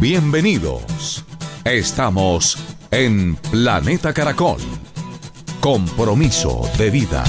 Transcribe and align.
Bienvenidos. 0.00 1.26
Estamos 1.62 2.56
en 2.90 3.36
Planeta 3.50 4.14
Caracol. 4.14 4.56
Compromiso 5.60 6.62
de 6.78 6.88
vida. 6.88 7.22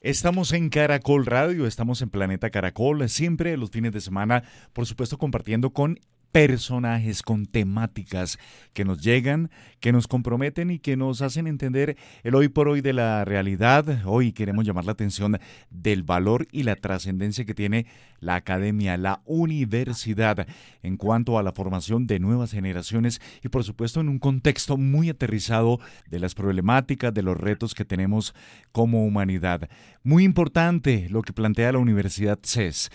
Estamos 0.00 0.52
en 0.52 0.68
Caracol 0.68 1.26
Radio, 1.26 1.66
estamos 1.66 2.00
en 2.02 2.08
Planeta 2.08 2.50
Caracol, 2.50 3.08
siempre 3.08 3.56
los 3.56 3.70
fines 3.70 3.92
de 3.92 4.00
semana, 4.00 4.44
por 4.72 4.86
supuesto 4.86 5.18
compartiendo 5.18 5.70
con 5.70 5.98
personajes 6.32 7.22
con 7.22 7.46
temáticas 7.46 8.38
que 8.72 8.84
nos 8.84 9.02
llegan, 9.02 9.50
que 9.80 9.92
nos 9.92 10.06
comprometen 10.06 10.70
y 10.70 10.78
que 10.78 10.96
nos 10.96 11.22
hacen 11.22 11.46
entender 11.46 11.96
el 12.22 12.34
hoy 12.34 12.48
por 12.48 12.68
hoy 12.68 12.80
de 12.80 12.92
la 12.92 13.24
realidad. 13.24 14.02
Hoy 14.04 14.32
queremos 14.32 14.66
llamar 14.66 14.84
la 14.84 14.92
atención 14.92 15.38
del 15.70 16.02
valor 16.02 16.46
y 16.52 16.64
la 16.64 16.76
trascendencia 16.76 17.44
que 17.44 17.54
tiene 17.54 17.86
la 18.20 18.34
academia, 18.34 18.96
la 18.96 19.22
universidad 19.24 20.46
en 20.82 20.96
cuanto 20.96 21.38
a 21.38 21.42
la 21.42 21.52
formación 21.52 22.06
de 22.06 22.18
nuevas 22.18 22.52
generaciones 22.52 23.20
y 23.42 23.48
por 23.48 23.64
supuesto 23.64 24.00
en 24.00 24.08
un 24.08 24.18
contexto 24.18 24.76
muy 24.76 25.08
aterrizado 25.08 25.80
de 26.08 26.18
las 26.18 26.34
problemáticas, 26.34 27.14
de 27.14 27.22
los 27.22 27.36
retos 27.36 27.74
que 27.74 27.84
tenemos 27.84 28.34
como 28.72 29.04
humanidad. 29.04 29.68
Muy 30.02 30.24
importante 30.24 31.08
lo 31.10 31.22
que 31.22 31.32
plantea 31.32 31.72
la 31.72 31.78
Universidad 31.78 32.38
CES 32.42 32.90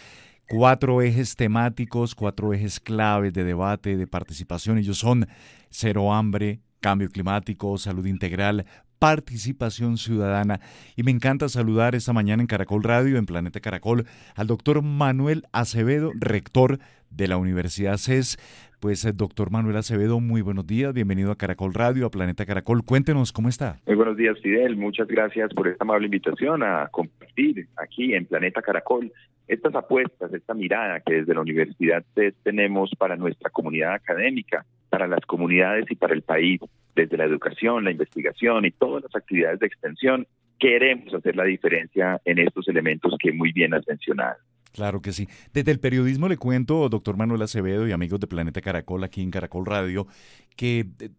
cuatro 0.53 1.01
ejes 1.01 1.35
temáticos, 1.35 2.13
cuatro 2.13 2.53
ejes 2.53 2.79
claves 2.79 3.33
de 3.33 3.43
debate, 3.43 3.97
de 3.97 4.05
participación. 4.05 4.77
Ellos 4.77 4.99
son 4.99 5.27
cero 5.69 6.13
hambre, 6.13 6.59
cambio 6.79 7.09
climático, 7.09 7.75
salud 7.79 8.05
integral, 8.05 8.65
participación 8.99 9.97
ciudadana. 9.97 10.61
Y 10.95 11.01
me 11.01 11.09
encanta 11.09 11.49
saludar 11.49 11.95
esta 11.95 12.13
mañana 12.13 12.43
en 12.43 12.47
Caracol 12.47 12.83
Radio, 12.83 13.17
en 13.17 13.25
Planeta 13.25 13.61
Caracol, 13.61 14.05
al 14.35 14.45
doctor 14.47 14.83
Manuel 14.83 15.47
Acevedo, 15.51 16.11
rector 16.13 16.79
de 17.15 17.27
la 17.27 17.37
Universidad 17.37 17.97
CES. 17.97 18.37
Pues, 18.79 19.05
eh, 19.05 19.13
doctor 19.13 19.49
Manuel 19.49 19.77
Acevedo, 19.77 20.19
muy 20.19 20.41
buenos 20.41 20.67
días, 20.67 20.93
bienvenido 20.93 21.31
a 21.31 21.37
Caracol 21.37 21.73
Radio, 21.73 22.05
a 22.05 22.11
Planeta 22.11 22.45
Caracol. 22.45 22.83
Cuéntenos 22.83 23.31
cómo 23.31 23.47
está. 23.47 23.79
Muy 23.85 23.95
buenos 23.95 24.17
días, 24.17 24.37
Fidel. 24.41 24.75
Muchas 24.75 25.07
gracias 25.07 25.53
por 25.53 25.69
esta 25.69 25.85
amable 25.85 26.07
invitación 26.07 26.63
a 26.63 26.89
compartir 26.91 27.67
aquí 27.77 28.13
en 28.13 28.25
Planeta 28.25 28.61
Caracol 28.61 29.11
estas 29.47 29.73
apuestas, 29.75 30.33
esta 30.33 30.53
mirada 30.53 30.99
que 30.99 31.13
desde 31.13 31.33
la 31.33 31.41
Universidad 31.41 32.03
CES 32.15 32.33
tenemos 32.43 32.91
para 32.97 33.15
nuestra 33.15 33.49
comunidad 33.49 33.93
académica, 33.93 34.65
para 34.89 35.07
las 35.07 35.25
comunidades 35.25 35.85
y 35.89 35.95
para 35.95 36.13
el 36.13 36.21
país, 36.21 36.59
desde 36.95 37.17
la 37.17 37.25
educación, 37.25 37.83
la 37.83 37.91
investigación 37.91 38.65
y 38.65 38.71
todas 38.71 39.03
las 39.03 39.15
actividades 39.15 39.59
de 39.59 39.67
extensión, 39.67 40.27
queremos 40.59 41.13
hacer 41.13 41.35
la 41.35 41.43
diferencia 41.43 42.21
en 42.25 42.39
estos 42.39 42.67
elementos 42.67 43.15
que 43.19 43.31
muy 43.31 43.51
bien 43.51 43.73
has 43.73 43.87
mencionado. 43.87 44.37
Claro 44.73 45.01
que 45.03 45.13
sí. 45.13 45.29
Desde 45.53 45.71
el 45.71 45.79
periodismo 45.79 46.27
le 46.27 46.37
cuento, 46.37 46.89
doctor 46.89 47.15
Manuel 47.15 47.43
Acevedo 47.43 47.87
y 47.87 47.91
amigos 47.91 48.19
de 48.19 48.27
Planeta 48.27 48.59
Caracol 48.59 49.03
aquí 49.03 49.21
en 49.21 49.29
Caracol 49.29 49.67
Radio, 49.67 50.07
que 50.55 50.87
eh, 50.99 51.09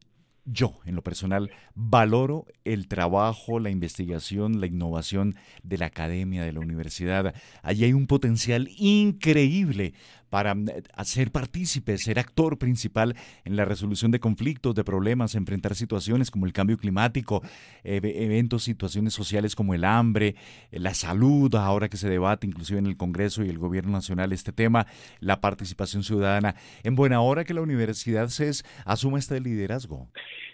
yo, 0.44 0.80
en 0.84 0.96
lo 0.96 1.02
personal, 1.02 1.50
valoro 1.74 2.46
el 2.64 2.88
trabajo, 2.88 3.60
la 3.60 3.70
investigación, 3.70 4.60
la 4.60 4.66
innovación 4.66 5.36
de 5.62 5.78
la 5.78 5.86
academia, 5.86 6.44
de 6.44 6.52
la 6.52 6.60
universidad. 6.60 7.32
Allí 7.62 7.84
hay 7.84 7.92
un 7.92 8.08
potencial 8.08 8.68
increíble 8.76 9.94
para 10.30 10.54
mm, 10.54 10.66
ser 11.04 11.30
partícipe, 11.30 11.98
ser 11.98 12.18
actor 12.18 12.58
principal 12.58 13.14
en 13.44 13.56
la 13.56 13.64
resolución 13.64 14.10
de 14.10 14.20
conflictos, 14.20 14.74
de 14.74 14.84
problemas, 14.84 15.34
enfrentar 15.34 15.74
situaciones 15.74 16.30
como 16.30 16.46
el 16.46 16.52
cambio 16.52 16.76
climático, 16.76 17.42
eventos, 17.82 18.64
situaciones 18.64 19.14
sociales 19.14 19.54
como 19.54 19.74
el 19.74 19.84
hambre, 19.84 20.34
eh, 20.70 20.78
la 20.78 20.94
salud, 20.94 21.54
ahora 21.54 21.88
que 21.88 21.96
se 21.96 22.08
debate 22.08 22.46
inclusive 22.46 22.78
en 22.78 22.86
el 22.86 22.96
Congreso 22.96 23.44
y 23.44 23.48
el 23.48 23.58
Gobierno 23.58 23.92
Nacional 23.92 24.32
este 24.32 24.52
tema, 24.52 24.86
la 25.20 25.40
participación 25.40 26.02
ciudadana. 26.02 26.54
En 26.82 26.94
buena 26.94 27.20
hora 27.20 27.44
que 27.44 27.54
la 27.54 27.62
Universidad 27.62 28.28
CES 28.28 28.64
asuma 28.84 29.18
este 29.18 29.40
liderazgo. 29.40 30.08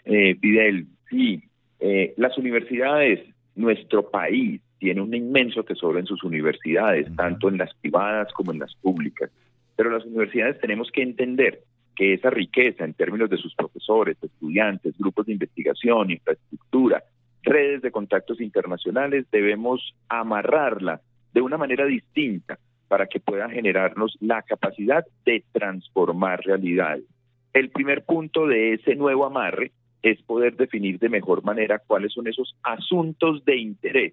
Eh, 0.05 0.36
Fidel, 0.40 0.86
sí, 1.08 1.42
eh, 1.80 2.14
las 2.16 2.36
universidades, 2.39 3.20
nuestro 3.55 4.11
país, 4.11 4.61
tiene 4.78 5.02
un 5.02 5.14
inmenso 5.14 5.62
tesoro 5.62 5.98
en 5.98 6.06
sus 6.06 6.24
universidades, 6.24 7.06
tanto 7.14 7.48
en 7.48 7.58
las 7.58 7.72
privadas 7.74 8.33
como 8.33 8.52
en 8.52 8.61
las 8.61 8.74
públicas. 8.77 9.30
Pero 9.80 9.92
las 9.92 10.05
universidades 10.05 10.61
tenemos 10.61 10.91
que 10.91 11.01
entender 11.01 11.61
que 11.96 12.13
esa 12.13 12.29
riqueza 12.29 12.85
en 12.85 12.92
términos 12.92 13.30
de 13.30 13.39
sus 13.39 13.55
profesores, 13.55 14.18
estudiantes, 14.23 14.95
grupos 14.98 15.24
de 15.24 15.33
investigación, 15.33 16.11
infraestructura, 16.11 17.02
redes 17.42 17.80
de 17.80 17.90
contactos 17.90 18.42
internacionales, 18.42 19.24
debemos 19.33 19.95
amarrarla 20.11 21.01
de 21.33 21.40
una 21.40 21.57
manera 21.57 21.86
distinta 21.86 22.58
para 22.89 23.07
que 23.07 23.20
pueda 23.20 23.48
generarnos 23.48 24.19
la 24.20 24.42
capacidad 24.42 25.02
de 25.24 25.45
transformar 25.51 26.42
realidades. 26.45 27.07
El 27.55 27.70
primer 27.70 28.05
punto 28.05 28.46
de 28.46 28.74
ese 28.74 28.96
nuevo 28.96 29.24
amarre 29.24 29.73
es 30.02 30.20
poder 30.24 30.57
definir 30.57 30.98
de 30.98 31.08
mejor 31.08 31.42
manera 31.42 31.79
cuáles 31.79 32.13
son 32.13 32.27
esos 32.27 32.55
asuntos 32.64 33.46
de 33.46 33.57
interés 33.57 34.13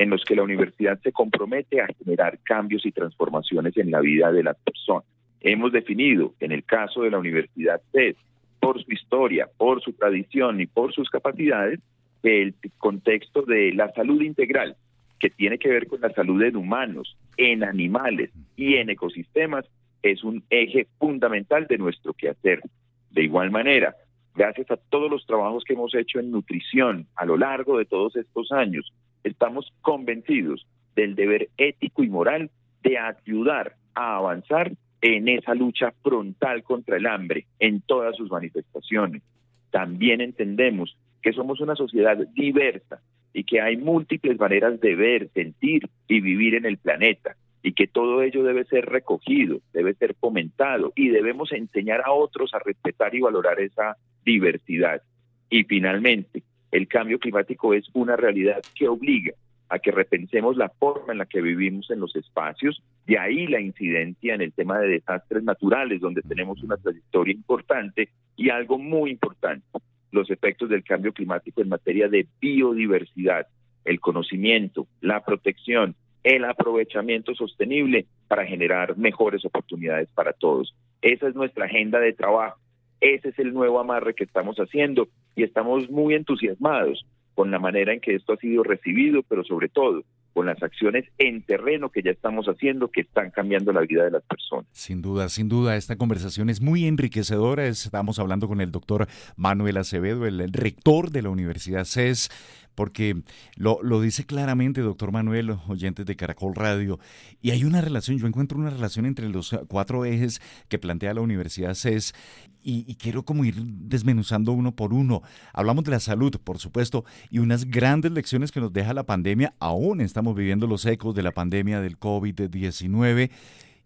en 0.00 0.08
los 0.08 0.24
que 0.24 0.34
la 0.34 0.42
universidad 0.42 0.98
se 1.02 1.12
compromete 1.12 1.82
a 1.82 1.88
generar 1.98 2.38
cambios 2.42 2.86
y 2.86 2.90
transformaciones 2.90 3.76
en 3.76 3.90
la 3.90 4.00
vida 4.00 4.32
de 4.32 4.42
las 4.42 4.56
personas. 4.56 5.04
Hemos 5.42 5.72
definido, 5.72 6.32
en 6.40 6.52
el 6.52 6.64
caso 6.64 7.02
de 7.02 7.10
la 7.10 7.18
Universidad 7.18 7.82
CES, 7.92 8.16
por 8.60 8.82
su 8.82 8.90
historia, 8.92 9.50
por 9.58 9.82
su 9.82 9.92
tradición 9.92 10.58
y 10.58 10.64
por 10.64 10.94
sus 10.94 11.10
capacidades, 11.10 11.80
el 12.22 12.54
contexto 12.78 13.42
de 13.42 13.74
la 13.74 13.92
salud 13.92 14.22
integral, 14.22 14.74
que 15.18 15.28
tiene 15.28 15.58
que 15.58 15.68
ver 15.68 15.86
con 15.86 16.00
la 16.00 16.10
salud 16.14 16.42
en 16.44 16.56
humanos, 16.56 17.14
en 17.36 17.62
animales 17.62 18.30
y 18.56 18.76
en 18.76 18.88
ecosistemas, 18.88 19.66
es 20.02 20.24
un 20.24 20.42
eje 20.48 20.86
fundamental 20.98 21.66
de 21.66 21.76
nuestro 21.76 22.14
quehacer. 22.14 22.62
De 23.10 23.22
igual 23.22 23.50
manera, 23.50 23.96
gracias 24.34 24.70
a 24.70 24.78
todos 24.78 25.10
los 25.10 25.26
trabajos 25.26 25.62
que 25.64 25.74
hemos 25.74 25.94
hecho 25.94 26.20
en 26.20 26.30
nutrición 26.30 27.06
a 27.16 27.26
lo 27.26 27.36
largo 27.36 27.76
de 27.76 27.84
todos 27.84 28.16
estos 28.16 28.50
años, 28.50 28.90
estamos 29.24 29.72
convencidos 29.82 30.66
del 30.96 31.14
deber 31.14 31.48
ético 31.56 32.02
y 32.02 32.08
moral 32.08 32.50
de 32.82 32.98
ayudar 32.98 33.76
a 33.94 34.16
avanzar 34.16 34.72
en 35.02 35.28
esa 35.28 35.54
lucha 35.54 35.92
frontal 36.02 36.62
contra 36.62 36.96
el 36.96 37.06
hambre 37.06 37.46
en 37.58 37.80
todas 37.80 38.16
sus 38.16 38.30
manifestaciones. 38.30 39.22
También 39.70 40.20
entendemos 40.20 40.96
que 41.22 41.32
somos 41.32 41.60
una 41.60 41.76
sociedad 41.76 42.16
diversa 42.34 43.00
y 43.32 43.44
que 43.44 43.60
hay 43.60 43.76
múltiples 43.76 44.38
maneras 44.38 44.80
de 44.80 44.94
ver, 44.94 45.28
sentir 45.32 45.88
y 46.08 46.20
vivir 46.20 46.54
en 46.54 46.66
el 46.66 46.78
planeta 46.78 47.36
y 47.62 47.72
que 47.72 47.86
todo 47.86 48.22
ello 48.22 48.42
debe 48.42 48.64
ser 48.64 48.86
recogido, 48.86 49.60
debe 49.72 49.94
ser 49.94 50.14
fomentado 50.14 50.92
y 50.96 51.08
debemos 51.08 51.52
enseñar 51.52 52.02
a 52.04 52.12
otros 52.12 52.54
a 52.54 52.58
respetar 52.58 53.14
y 53.14 53.20
valorar 53.20 53.60
esa 53.60 53.96
diversidad. 54.24 55.02
Y 55.50 55.64
finalmente, 55.64 56.42
el 56.70 56.88
cambio 56.88 57.18
climático 57.18 57.74
es 57.74 57.88
una 57.92 58.16
realidad 58.16 58.62
que 58.74 58.88
obliga 58.88 59.32
a 59.68 59.78
que 59.78 59.92
repensemos 59.92 60.56
la 60.56 60.68
forma 60.68 61.12
en 61.12 61.18
la 61.18 61.26
que 61.26 61.40
vivimos 61.40 61.90
en 61.90 62.00
los 62.00 62.14
espacios, 62.16 62.82
de 63.06 63.18
ahí 63.18 63.46
la 63.46 63.60
incidencia 63.60 64.34
en 64.34 64.42
el 64.42 64.52
tema 64.52 64.78
de 64.80 64.88
desastres 64.88 65.44
naturales, 65.44 66.00
donde 66.00 66.22
tenemos 66.22 66.60
una 66.62 66.76
trayectoria 66.76 67.32
importante 67.32 68.08
y 68.36 68.50
algo 68.50 68.78
muy 68.78 69.10
importante, 69.10 69.64
los 70.10 70.28
efectos 70.28 70.68
del 70.68 70.82
cambio 70.82 71.12
climático 71.12 71.62
en 71.62 71.68
materia 71.68 72.08
de 72.08 72.26
biodiversidad, 72.40 73.46
el 73.84 74.00
conocimiento, 74.00 74.88
la 75.00 75.24
protección, 75.24 75.94
el 76.24 76.44
aprovechamiento 76.44 77.34
sostenible 77.34 78.06
para 78.26 78.44
generar 78.44 78.98
mejores 78.98 79.44
oportunidades 79.44 80.08
para 80.14 80.32
todos. 80.32 80.74
Esa 81.00 81.28
es 81.28 81.34
nuestra 81.34 81.66
agenda 81.66 82.00
de 82.00 82.12
trabajo. 82.12 82.58
Ese 83.00 83.30
es 83.30 83.38
el 83.38 83.54
nuevo 83.54 83.78
amarre 83.78 84.14
que 84.14 84.24
estamos 84.24 84.56
haciendo 84.56 85.08
y 85.36 85.42
estamos 85.42 85.88
muy 85.90 86.14
entusiasmados 86.14 87.04
con 87.34 87.50
la 87.50 87.58
manera 87.58 87.92
en 87.92 88.00
que 88.00 88.14
esto 88.14 88.34
ha 88.34 88.36
sido 88.36 88.62
recibido, 88.62 89.22
pero 89.22 89.44
sobre 89.44 89.68
todo 89.68 90.02
con 90.32 90.46
las 90.46 90.62
acciones 90.62 91.04
en 91.18 91.42
terreno 91.42 91.90
que 91.90 92.02
ya 92.02 92.10
estamos 92.10 92.46
haciendo 92.46 92.88
que 92.88 93.00
están 93.00 93.30
cambiando 93.30 93.72
la 93.72 93.80
vida 93.80 94.04
de 94.04 94.12
las 94.12 94.22
personas. 94.22 94.66
Sin 94.72 95.02
duda, 95.02 95.28
sin 95.28 95.48
duda, 95.48 95.76
esta 95.76 95.96
conversación 95.96 96.50
es 96.50 96.60
muy 96.60 96.86
enriquecedora. 96.86 97.66
Estamos 97.66 98.18
hablando 98.18 98.46
con 98.46 98.60
el 98.60 98.70
doctor 98.70 99.08
Manuel 99.36 99.76
Acevedo, 99.76 100.26
el 100.26 100.52
rector 100.52 101.10
de 101.10 101.22
la 101.22 101.30
Universidad 101.30 101.84
CES 101.84 102.30
porque 102.74 103.22
lo, 103.56 103.82
lo, 103.82 104.00
dice 104.00 104.24
claramente, 104.24 104.80
doctor 104.80 105.12
Manuel, 105.12 105.56
oyentes 105.68 106.06
de 106.06 106.16
Caracol 106.16 106.54
Radio, 106.54 106.98
y 107.42 107.50
hay 107.50 107.64
una 107.64 107.80
relación, 107.80 108.18
yo 108.18 108.26
encuentro 108.26 108.58
una 108.58 108.70
relación 108.70 109.06
entre 109.06 109.28
los 109.28 109.56
cuatro 109.68 110.04
ejes 110.04 110.40
que 110.68 110.78
plantea 110.78 111.14
la 111.14 111.20
Universidad 111.20 111.74
CES 111.74 112.14
y, 112.62 112.94
quiero 112.96 113.24
como 113.24 113.44
ir 113.44 113.54
desmenuzando 113.56 114.52
uno 114.52 114.74
por 114.74 114.92
uno. 114.92 115.22
Hablamos 115.52 115.84
de 115.84 115.92
la 115.92 116.00
salud, 116.00 116.36
por 116.42 116.58
supuesto, 116.58 117.04
y 117.30 117.38
unas 117.38 117.64
grandes 117.64 118.12
lecciones 118.12 118.52
que 118.52 118.60
nos 118.60 118.72
deja 118.72 118.92
la 118.94 119.04
pandemia, 119.04 119.54
aún 119.58 120.00
estamos 120.00 120.34
viviendo 120.34 120.66
los 120.66 120.84
ecos 120.84 121.14
de 121.14 121.22
la 121.22 121.32
pandemia 121.32 121.80
del 121.80 121.98
COVID-19 121.98 123.30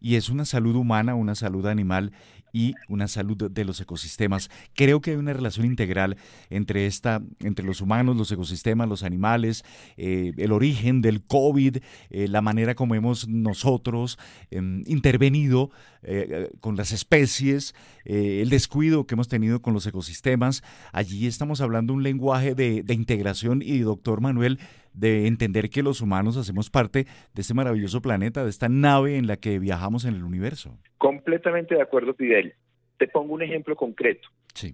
y 0.01 0.17
es 0.17 0.29
una 0.29 0.45
salud 0.45 0.75
humana, 0.77 1.15
una 1.15 1.35
salud 1.35 1.67
animal 1.67 2.13
y 2.55 2.77
una 2.89 3.09
salud 3.09 3.51
de 3.51 3.65
los 3.65 3.81
ecosistemas. 3.81 4.49
Creo 4.75 5.01
que 5.01 5.11
hay 5.11 5.17
una 5.17 5.33
relación 5.33 5.67
integral 5.67 6.17
entre 6.51 6.87
esta, 6.87 7.21
entre 7.41 7.67
los 7.67 7.81
humanos, 7.81 8.17
los 8.17 8.31
ecosistemas, 8.31 8.89
los 8.89 9.03
animales, 9.03 9.65
eh, 9.97 10.33
el 10.37 10.53
origen 10.53 11.03
del 11.03 11.23
COVID, 11.25 11.79
eh, 12.11 12.29
la 12.29 12.43
manera 12.43 12.77
como 12.77 12.95
hemos 12.95 13.27
nosotros 13.27 14.21
em, 14.53 14.85
intervenido 14.87 15.71
eh, 16.05 16.51
con 16.61 16.77
las 16.77 16.93
especies, 16.93 17.75
el 18.05 18.51
descuido 18.51 19.07
que 19.07 19.15
hemos 19.15 19.29
tenido 19.29 19.61
con 19.61 19.75
los 19.75 19.87
ecosistemas. 19.87 20.63
Allí 20.93 21.27
estamos 21.27 21.61
hablando 21.61 21.93
un 21.93 22.03
lenguaje 22.03 22.55
de, 22.55 22.83
de 22.83 22.95
integración 22.95 23.63
y, 23.63 23.79
doctor 23.79 24.21
Manuel, 24.21 24.61
de 24.95 25.27
entender 25.27 25.69
que 25.69 25.83
los 25.83 26.01
humanos 26.01 26.37
hacemos 26.37 26.71
parte 26.71 27.05
de 27.35 27.43
este 27.43 27.55
maravilloso 27.55 28.01
planeta, 28.01 28.45
de 28.45 28.51
esta 28.51 28.69
nave 28.69 29.17
en 29.17 29.27
la 29.27 29.37
que 29.37 29.59
viajamos 29.59 30.05
en 30.05 30.15
el 30.15 30.25
universo. 30.25 30.79
Completamente 30.99 31.75
de 31.75 31.83
acuerdo, 31.83 32.15
Fidel. 32.15 32.55
Te 32.97 33.09
pongo 33.09 33.35
un 33.35 33.43
ejemplo 33.43 33.77
concreto. 33.77 34.29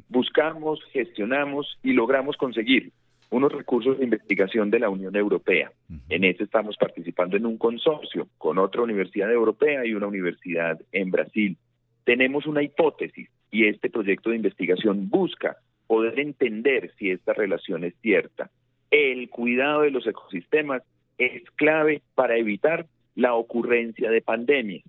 Buscamos, 0.08 0.80
gestionamos 0.92 1.78
y 1.82 1.94
logramos 1.94 2.36
conseguir 2.36 2.92
unos 3.30 3.52
recursos 3.52 3.98
de 3.98 4.04
investigación 4.04 4.70
de 4.70 4.80
la 4.80 4.90
Unión 4.90 5.16
Europea. 5.16 5.72
En 6.08 6.24
este 6.24 6.44
estamos 6.44 6.76
participando 6.76 7.36
en 7.36 7.46
un 7.46 7.56
consorcio 7.56 8.28
con 8.38 8.58
otra 8.58 8.82
universidad 8.82 9.32
europea 9.32 9.86
y 9.86 9.94
una 9.94 10.08
universidad 10.08 10.78
en 10.92 11.10
Brasil. 11.10 11.56
Tenemos 12.04 12.46
una 12.46 12.62
hipótesis 12.62 13.30
y 13.50 13.66
este 13.66 13.88
proyecto 13.88 14.30
de 14.30 14.36
investigación 14.36 15.08
busca 15.08 15.56
poder 15.86 16.18
entender 16.18 16.92
si 16.98 17.10
esta 17.10 17.32
relación 17.32 17.84
es 17.84 17.94
cierta 18.00 18.50
el 18.90 19.28
cuidado 19.28 19.82
de 19.82 19.90
los 19.90 20.06
ecosistemas 20.06 20.82
es 21.18 21.42
clave 21.56 22.02
para 22.14 22.36
evitar 22.36 22.86
la 23.14 23.34
ocurrencia 23.34 24.10
de 24.10 24.22
pandemias. 24.22 24.84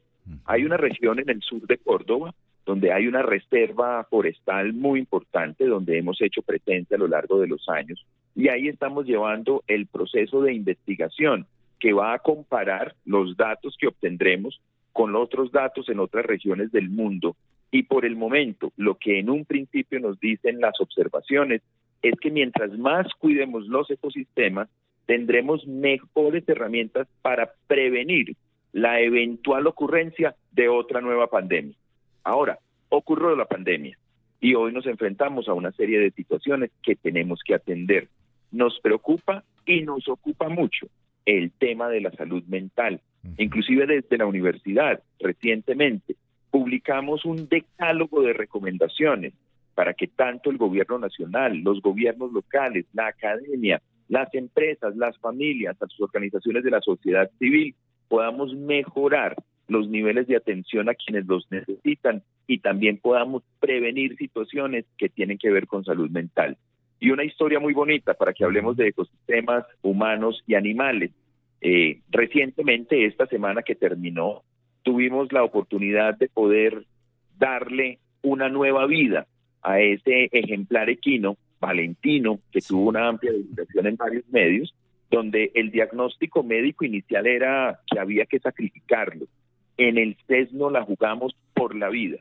Hay 0.46 0.64
una 0.64 0.78
región 0.78 1.20
en 1.20 1.30
el 1.30 1.42
sur 1.42 1.62
de 1.68 1.78
Córdoba 1.78 2.34
donde 2.66 2.94
hay 2.94 3.08
una 3.08 3.22
reserva 3.22 4.04
forestal 4.10 4.74
muy 4.74 5.00
importante, 5.00 5.66
donde 5.66 5.98
hemos 5.98 6.22
hecho 6.22 6.42
presencia 6.42 6.96
a 6.96 7.00
lo 7.00 7.08
largo 7.08 7.40
de 7.40 7.48
los 7.48 7.68
años, 7.70 8.06
y 8.36 8.48
ahí 8.48 8.68
estamos 8.68 9.06
llevando 9.06 9.64
el 9.68 9.88
proceso 9.88 10.42
de 10.42 10.54
investigación 10.54 11.48
que 11.80 11.94
va 11.94 12.14
a 12.14 12.20
comparar 12.20 12.96
los 13.06 13.36
datos 13.36 13.76
que 13.80 13.88
obtendremos 13.88 14.62
con 14.94 15.16
otros 15.16 15.52
datos 15.52 15.90
en 15.90 16.00
otras 16.00 16.26
regiones 16.26 16.72
del 16.72 16.90
mundo. 16.90 17.36
Y 17.72 17.84
por 17.84 18.06
el 18.06 18.16
momento, 18.16 18.72
lo 18.78 18.96
que 18.96 19.20
en 19.20 19.30
un 19.30 19.46
principio 19.46 20.00
nos 20.00 20.20
dicen 20.20 20.60
las 20.60 20.80
observaciones 20.80 21.62
es 22.02 22.20
que 22.20 22.32
mientras 22.32 22.78
más 22.78 23.08
cuidemos 23.18 23.68
los 23.68 23.90
ecosistemas, 23.90 24.70
tendremos 25.06 25.66
mejores 25.68 26.48
herramientas 26.48 27.08
para 27.22 27.52
prevenir 27.68 28.36
la 28.72 29.02
eventual 29.02 29.68
ocurrencia 29.68 30.36
de 30.52 30.70
otra 30.70 31.02
nueva 31.02 31.28
pandemia. 31.28 31.76
Ahora, 32.24 32.60
ocurrió 32.90 33.36
la 33.36 33.46
pandemia 33.46 33.98
y 34.40 34.56
hoy 34.56 34.72
nos 34.72 34.86
enfrentamos 34.86 35.48
a 35.48 35.54
una 35.54 35.72
serie 35.72 36.00
de 36.00 36.12
situaciones 36.12 36.72
que 36.82 36.96
tenemos 36.96 37.42
que 37.46 37.56
atender. 37.56 38.08
Nos 38.52 38.80
preocupa 38.80 39.44
y 39.66 39.82
nos 39.82 40.08
ocupa 40.08 40.50
mucho 40.50 40.88
el 41.26 41.52
tema 41.52 41.90
de 41.90 42.02
la 42.02 42.12
salud 42.12 42.44
mental. 42.46 43.02
Inclusive 43.38 43.86
desde 43.86 44.18
la 44.18 44.26
universidad, 44.26 45.02
recientemente, 45.20 46.16
publicamos 46.50 47.24
un 47.26 47.48
decálogo 47.48 48.24
de 48.24 48.34
recomendaciones 48.34 49.34
para 49.76 49.94
que 49.94 50.08
tanto 50.08 50.50
el 50.50 50.58
gobierno 50.58 51.00
nacional, 51.00 51.58
los 51.60 51.82
gobiernos 51.82 52.32
locales, 52.32 52.86
la 52.94 53.08
academia, 53.08 53.82
las 54.08 54.34
empresas, 54.34 54.96
las 54.96 55.18
familias, 55.20 55.78
las 55.80 55.90
organizaciones 56.00 56.64
de 56.64 56.72
la 56.72 56.82
sociedad 56.82 57.30
civil 57.40 57.76
podamos 58.08 58.54
mejorar 58.54 59.36
los 59.70 59.88
niveles 59.88 60.28
de 60.28 60.36
atención 60.36 60.90
a 60.90 60.96
quienes 60.96 61.26
los 61.28 61.50
necesitan 61.50 62.22
y 62.46 62.60
también 62.60 62.98
podamos 62.98 63.44
prevenir 63.62 64.18
situaciones 64.18 64.86
que 64.98 65.08
tienen 65.08 65.38
que 65.38 65.50
ver 65.50 65.66
con 65.66 65.86
salud 65.86 66.10
mental. 66.10 66.58
Y 67.00 67.12
una 67.12 67.24
historia 67.24 67.60
muy 67.60 67.74
bonita 67.74 68.14
para 68.14 68.34
que 68.34 68.44
hablemos 68.44 68.76
de 68.76 68.90
ecosistemas 68.90 69.66
humanos 69.82 70.44
y 70.46 70.56
animales. 70.56 71.12
Eh, 71.62 72.02
recientemente, 72.10 73.06
esta 73.06 73.28
semana 73.28 73.64
que 73.64 73.76
terminó, 73.76 74.44
tuvimos 74.84 75.32
la 75.32 75.44
oportunidad 75.44 76.18
de 76.18 76.28
poder 76.28 76.86
darle 77.40 78.00
una 78.22 78.50
nueva 78.50 78.86
vida 78.88 79.26
a 79.62 79.80
ese 79.80 80.30
ejemplar 80.32 80.90
equino, 80.90 81.38
Valentino, 81.60 82.40
que 82.52 82.62
tuvo 82.62 82.90
una 82.90 83.08
amplia 83.08 83.32
divulgación 83.32 83.88
en 83.88 83.96
varios 83.96 84.28
medios, 84.30 84.74
donde 85.10 85.52
el 85.54 85.72
diagnóstico 85.72 86.44
médico 86.44 86.86
inicial 86.86 87.28
era 87.28 87.80
que 87.86 88.00
había 88.00 88.26
que 88.26 88.40
sacrificarlo. 88.40 89.26
En 89.78 89.98
el 89.98 90.18
CES 90.28 90.54
no 90.54 90.70
la 90.70 90.84
jugamos 90.84 91.36
por 91.54 91.76
la 91.76 91.90
vida. 91.90 92.18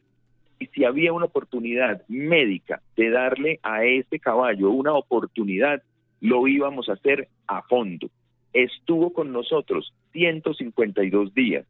Y 0.58 0.66
si 0.66 0.84
había 0.84 1.12
una 1.12 1.26
oportunidad 1.26 2.02
médica 2.08 2.82
de 2.96 3.10
darle 3.10 3.60
a 3.62 3.84
ese 3.84 4.18
caballo 4.18 4.70
una 4.70 4.92
oportunidad, 4.92 5.82
lo 6.20 6.46
íbamos 6.46 6.88
a 6.88 6.94
hacer 6.94 7.28
a 7.46 7.62
fondo. 7.62 8.10
Estuvo 8.52 9.12
con 9.12 9.32
nosotros 9.32 9.94
152 10.12 11.32
días. 11.32 11.64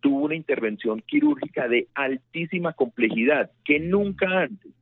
Tuvo 0.00 0.24
una 0.24 0.34
intervención 0.34 1.00
quirúrgica 1.06 1.68
de 1.68 1.88
altísima 1.94 2.74
complejidad 2.74 3.50
que 3.64 3.80
nunca 3.80 4.26
antes 4.42 4.72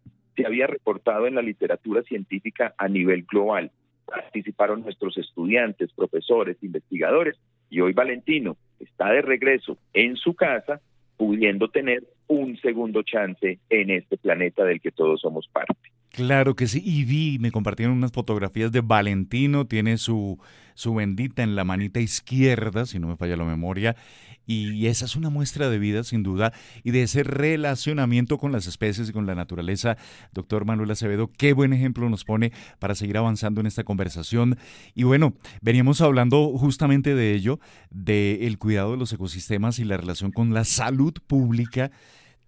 había 0.45 0.67
reportado 0.67 1.27
en 1.27 1.35
la 1.35 1.43
literatura 1.43 2.03
científica 2.03 2.75
a 2.79 2.89
nivel 2.89 3.25
global. 3.25 3.71
Participaron 4.07 4.83
nuestros 4.83 5.17
estudiantes, 5.17 5.93
profesores, 5.93 6.57
investigadores 6.63 7.39
y 7.71 7.81
hoy 7.81 7.93
Valentino 7.93 8.57
está 8.81 9.11
de 9.11 9.23
regreso 9.23 9.79
en 9.93 10.17
su 10.17 10.35
casa 10.35 10.81
pudiendo 11.17 11.69
tener 11.69 12.03
un 12.27 12.57
segundo 12.59 13.03
chance 13.03 13.59
en 13.71 13.91
este 13.91 14.17
planeta 14.17 14.65
del 14.65 14.81
que 14.81 14.91
todos 14.91 15.21
somos 15.21 15.47
parte. 15.49 15.92
Claro 16.13 16.55
que 16.57 16.69
sí, 16.69 16.83
y 16.85 17.05
vi, 17.05 17.39
me 17.39 17.51
compartieron 17.51 17.97
unas 17.97 18.13
fotografías 18.13 18.71
de 18.71 18.83
Valentino, 18.83 19.67
tiene 19.67 19.97
su, 19.97 20.39
su 20.75 20.95
bendita 20.95 21.43
en 21.43 21.57
la 21.57 21.65
manita 21.65 22.01
izquierda, 22.01 22.85
si 22.85 22.99
no 22.99 23.07
me 23.07 23.17
falla 23.17 23.35
la 23.35 23.45
memoria, 23.45 23.97
y 24.45 24.89
esa 24.89 25.07
es 25.07 25.17
una 25.17 25.31
muestra 25.31 25.71
de 25.71 25.79
vida, 25.79 26.05
sin 26.05 26.23
duda, 26.23 26.53
y 26.85 26.91
de 26.91 27.05
ese 27.05 27.23
relacionamiento 27.23 28.37
con 28.37 28.53
las 28.53 28.67
especies 28.67 29.09
y 29.09 29.13
con 29.13 29.25
la 29.25 29.35
naturaleza. 29.35 29.97
Doctor 30.35 30.67
Manuel 30.67 30.91
Acevedo, 30.91 31.31
qué 31.39 31.55
buen 31.55 31.73
ejemplo 31.73 32.07
nos 32.11 32.25
pone 32.25 32.53
para 32.79 32.95
seguir 32.95 33.17
avanzando 33.17 33.63
en 33.63 33.67
esta 33.67 33.85
conversación. 33.85 34.59
Y 34.95 35.05
bueno, 35.05 35.33
veníamos 35.63 36.03
hablando 36.03 36.47
justamente 36.59 37.15
de 37.15 37.33
ello, 37.33 37.59
del 37.91 38.59
cuidado 38.59 38.91
de 38.91 38.99
los 38.99 39.15
ecosistemas 39.15 39.79
y 39.79 39.85
la 39.85 39.97
relación 39.97 40.31
con 40.31 40.53
la 40.53 40.65
salud 40.65 41.15
pública 41.27 41.91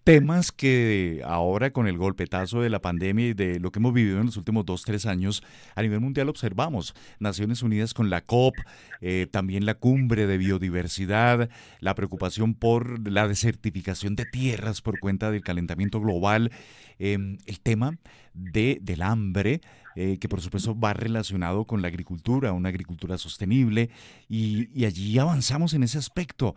temas 0.04 0.52
que 0.52 1.22
ahora 1.24 1.70
con 1.70 1.88
el 1.88 1.96
golpetazo 1.96 2.60
de 2.60 2.68
la 2.68 2.80
pandemia 2.80 3.28
y 3.28 3.34
de 3.34 3.58
lo 3.58 3.72
que 3.72 3.78
hemos 3.78 3.94
vivido 3.94 4.20
en 4.20 4.26
los 4.26 4.36
últimos 4.36 4.66
dos, 4.66 4.82
tres 4.82 5.06
años 5.06 5.42
a 5.74 5.82
nivel 5.82 6.00
mundial 6.00 6.28
observamos. 6.28 6.94
Naciones 7.18 7.62
Unidas 7.62 7.94
con 7.94 8.10
la 8.10 8.20
COP, 8.20 8.54
eh, 9.00 9.26
también 9.30 9.64
la 9.64 9.74
cumbre 9.74 10.26
de 10.26 10.36
biodiversidad, 10.36 11.48
la 11.80 11.94
preocupación 11.94 12.54
por 12.54 13.10
la 13.10 13.26
desertificación 13.26 14.14
de 14.14 14.26
tierras 14.26 14.82
por 14.82 15.00
cuenta 15.00 15.30
del 15.30 15.42
calentamiento 15.42 16.00
global, 16.00 16.52
em, 16.98 17.38
el 17.46 17.60
tema 17.60 17.96
de, 18.34 18.78
del 18.82 19.02
hambre. 19.02 19.60
Eh, 19.96 20.18
que 20.18 20.28
por 20.28 20.40
supuesto 20.40 20.76
va 20.76 20.92
relacionado 20.92 21.66
con 21.66 21.80
la 21.80 21.86
agricultura, 21.86 22.50
una 22.50 22.70
agricultura 22.70 23.16
sostenible, 23.16 23.90
y, 24.28 24.68
y 24.74 24.86
allí 24.86 25.16
avanzamos 25.20 25.72
en 25.72 25.84
ese 25.84 25.98
aspecto 25.98 26.56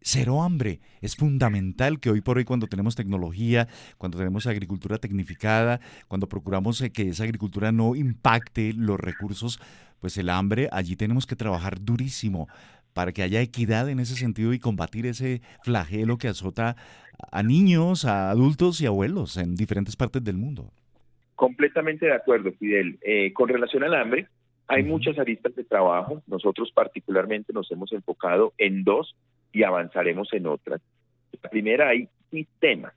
cero 0.00 0.42
hambre. 0.42 0.80
Es 1.00 1.16
fundamental 1.16 2.00
que 2.00 2.10
hoy 2.10 2.20
por 2.20 2.38
hoy 2.38 2.44
cuando 2.44 2.66
tenemos 2.66 2.94
tecnología, 2.94 3.68
cuando 3.96 4.18
tenemos 4.18 4.46
agricultura 4.46 4.98
tecnificada, 4.98 5.80
cuando 6.08 6.28
procuramos 6.28 6.80
eh, 6.80 6.90
que 6.90 7.08
esa 7.08 7.24
agricultura 7.24 7.72
no 7.72 7.94
impacte 7.94 8.72
los 8.74 8.98
recursos, 8.98 9.60
pues 10.00 10.16
el 10.16 10.30
hambre, 10.30 10.68
allí 10.72 10.96
tenemos 10.96 11.26
que 11.26 11.36
trabajar 11.36 11.80
durísimo 11.80 12.48
para 12.92 13.12
que 13.12 13.22
haya 13.22 13.40
equidad 13.40 13.88
en 13.88 14.00
ese 14.00 14.16
sentido 14.16 14.52
y 14.52 14.58
combatir 14.58 15.06
ese 15.06 15.40
flagelo 15.62 16.18
que 16.18 16.28
azota 16.28 16.76
a 17.30 17.42
niños, 17.42 18.04
a 18.04 18.30
adultos 18.30 18.80
y 18.80 18.86
abuelos 18.86 19.36
en 19.36 19.54
diferentes 19.54 19.96
partes 19.96 20.22
del 20.24 20.36
mundo. 20.36 20.72
Completamente 21.34 22.06
de 22.06 22.14
acuerdo, 22.14 22.50
Fidel. 22.58 22.98
Eh, 23.02 23.32
con 23.32 23.48
relación 23.48 23.84
al 23.84 23.94
hambre, 23.94 24.26
hay 24.66 24.82
muchas 24.82 25.18
aristas 25.18 25.54
de 25.54 25.64
trabajo. 25.64 26.22
Nosotros 26.26 26.72
particularmente 26.74 27.52
nos 27.52 27.70
hemos 27.70 27.92
enfocado 27.92 28.52
en 28.58 28.82
dos 28.82 29.14
y 29.52 29.62
avanzaremos 29.62 30.32
en 30.32 30.46
otras. 30.46 30.80
La 31.42 31.50
primera, 31.50 31.88
hay 31.88 32.08
sistemas, 32.30 32.94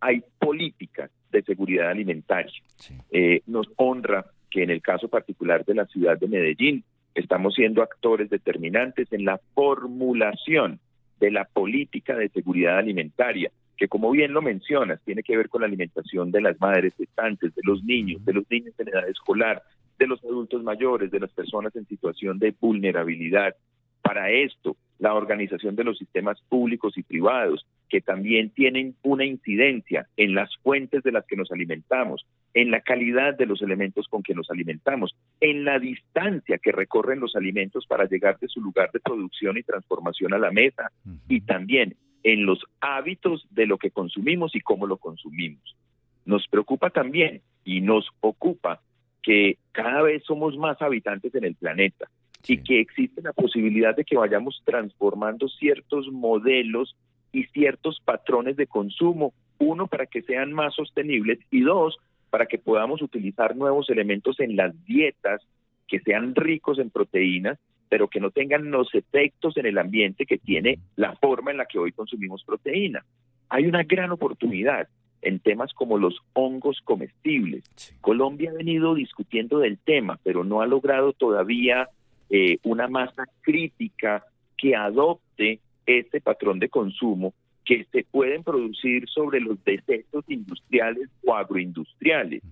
hay 0.00 0.22
políticas 0.38 1.10
de 1.30 1.42
seguridad 1.42 1.90
alimentaria. 1.90 2.62
Eh, 3.10 3.42
nos 3.46 3.68
honra 3.76 4.24
que 4.50 4.62
en 4.62 4.70
el 4.70 4.82
caso 4.82 5.08
particular 5.08 5.64
de 5.64 5.74
la 5.74 5.86
ciudad 5.86 6.18
de 6.18 6.28
Medellín 6.28 6.84
estamos 7.14 7.54
siendo 7.54 7.82
actores 7.82 8.30
determinantes 8.30 9.12
en 9.12 9.24
la 9.24 9.40
formulación 9.54 10.80
de 11.18 11.30
la 11.30 11.44
política 11.44 12.14
de 12.14 12.28
seguridad 12.28 12.78
alimentaria, 12.78 13.50
que 13.76 13.88
como 13.88 14.10
bien 14.10 14.32
lo 14.32 14.42
mencionas, 14.42 15.00
tiene 15.04 15.22
que 15.22 15.36
ver 15.36 15.48
con 15.48 15.62
la 15.62 15.66
alimentación 15.66 16.30
de 16.30 16.40
las 16.40 16.60
madres 16.60 16.94
gestantes, 16.96 17.54
de 17.54 17.62
los 17.64 17.82
niños, 17.84 18.24
de 18.24 18.34
los 18.34 18.44
niños 18.50 18.74
en 18.78 18.88
edad 18.88 19.08
escolar, 19.08 19.62
de 19.98 20.06
los 20.06 20.22
adultos 20.24 20.62
mayores, 20.62 21.10
de 21.10 21.20
las 21.20 21.30
personas 21.32 21.74
en 21.76 21.86
situación 21.86 22.38
de 22.38 22.54
vulnerabilidad. 22.58 23.54
Para 24.02 24.30
esto, 24.30 24.76
la 24.98 25.14
organización 25.14 25.76
de 25.76 25.84
los 25.84 25.98
sistemas 25.98 26.40
públicos 26.48 26.96
y 26.96 27.02
privados 27.02 27.66
que 27.88 28.00
también 28.00 28.50
tienen 28.50 28.96
una 29.02 29.24
incidencia 29.24 30.08
en 30.16 30.34
las 30.34 30.56
fuentes 30.62 31.02
de 31.02 31.12
las 31.12 31.26
que 31.26 31.36
nos 31.36 31.52
alimentamos, 31.52 32.26
en 32.54 32.70
la 32.70 32.80
calidad 32.80 33.36
de 33.36 33.46
los 33.46 33.62
elementos 33.62 34.08
con 34.08 34.22
que 34.22 34.34
nos 34.34 34.50
alimentamos, 34.50 35.14
en 35.40 35.64
la 35.64 35.78
distancia 35.78 36.58
que 36.58 36.72
recorren 36.72 37.20
los 37.20 37.36
alimentos 37.36 37.86
para 37.86 38.06
llegar 38.06 38.38
de 38.38 38.48
su 38.48 38.60
lugar 38.60 38.90
de 38.92 39.00
producción 39.00 39.58
y 39.58 39.62
transformación 39.62 40.34
a 40.34 40.38
la 40.38 40.50
mesa, 40.50 40.90
y 41.28 41.42
también 41.42 41.96
en 42.22 42.46
los 42.46 42.64
hábitos 42.80 43.46
de 43.50 43.66
lo 43.66 43.78
que 43.78 43.90
consumimos 43.90 44.56
y 44.56 44.60
cómo 44.60 44.86
lo 44.86 44.96
consumimos. 44.96 45.76
Nos 46.24 46.48
preocupa 46.48 46.90
también 46.90 47.42
y 47.64 47.82
nos 47.82 48.08
ocupa 48.20 48.80
que 49.22 49.58
cada 49.72 50.02
vez 50.02 50.24
somos 50.24 50.56
más 50.56 50.80
habitantes 50.82 51.34
en 51.34 51.44
el 51.44 51.54
planeta 51.54 52.08
y 52.46 52.58
que 52.58 52.80
existe 52.80 53.22
la 53.22 53.32
posibilidad 53.32 53.94
de 53.94 54.04
que 54.04 54.16
vayamos 54.16 54.62
transformando 54.64 55.48
ciertos 55.48 56.10
modelos 56.10 56.96
y 57.32 57.44
ciertos 57.44 58.00
patrones 58.04 58.56
de 58.56 58.66
consumo, 58.66 59.32
uno 59.58 59.86
para 59.86 60.06
que 60.06 60.22
sean 60.22 60.52
más 60.52 60.74
sostenibles 60.74 61.38
y 61.50 61.60
dos 61.60 61.98
para 62.30 62.46
que 62.46 62.58
podamos 62.58 63.02
utilizar 63.02 63.56
nuevos 63.56 63.88
elementos 63.90 64.40
en 64.40 64.56
las 64.56 64.74
dietas 64.84 65.42
que 65.88 66.00
sean 66.00 66.34
ricos 66.34 66.78
en 66.78 66.90
proteínas, 66.90 67.58
pero 67.88 68.08
que 68.08 68.20
no 68.20 68.30
tengan 68.30 68.70
los 68.70 68.94
efectos 68.94 69.56
en 69.56 69.66
el 69.66 69.78
ambiente 69.78 70.26
que 70.26 70.38
tiene 70.38 70.78
la 70.96 71.14
forma 71.16 71.50
en 71.50 71.58
la 71.58 71.66
que 71.66 71.78
hoy 71.78 71.92
consumimos 71.92 72.42
proteína. 72.44 73.04
Hay 73.48 73.66
una 73.66 73.84
gran 73.84 74.10
oportunidad 74.10 74.88
en 75.22 75.38
temas 75.40 75.72
como 75.72 75.98
los 75.98 76.18
hongos 76.34 76.80
comestibles. 76.84 77.64
Colombia 78.00 78.50
ha 78.50 78.54
venido 78.54 78.94
discutiendo 78.94 79.58
del 79.58 79.78
tema, 79.78 80.18
pero 80.22 80.44
no 80.44 80.60
ha 80.60 80.66
logrado 80.66 81.12
todavía 81.12 81.88
eh, 82.30 82.58
una 82.64 82.88
masa 82.88 83.24
crítica 83.42 84.24
que 84.56 84.74
adopte 84.74 85.60
este 85.86 86.20
patrón 86.20 86.58
de 86.58 86.68
consumo 86.68 87.34
que 87.64 87.84
se 87.92 88.04
pueden 88.04 88.42
producir 88.42 89.08
sobre 89.08 89.40
los 89.40 89.62
desechos 89.64 90.24
industriales 90.28 91.08
o 91.24 91.34
agroindustriales. 91.34 92.42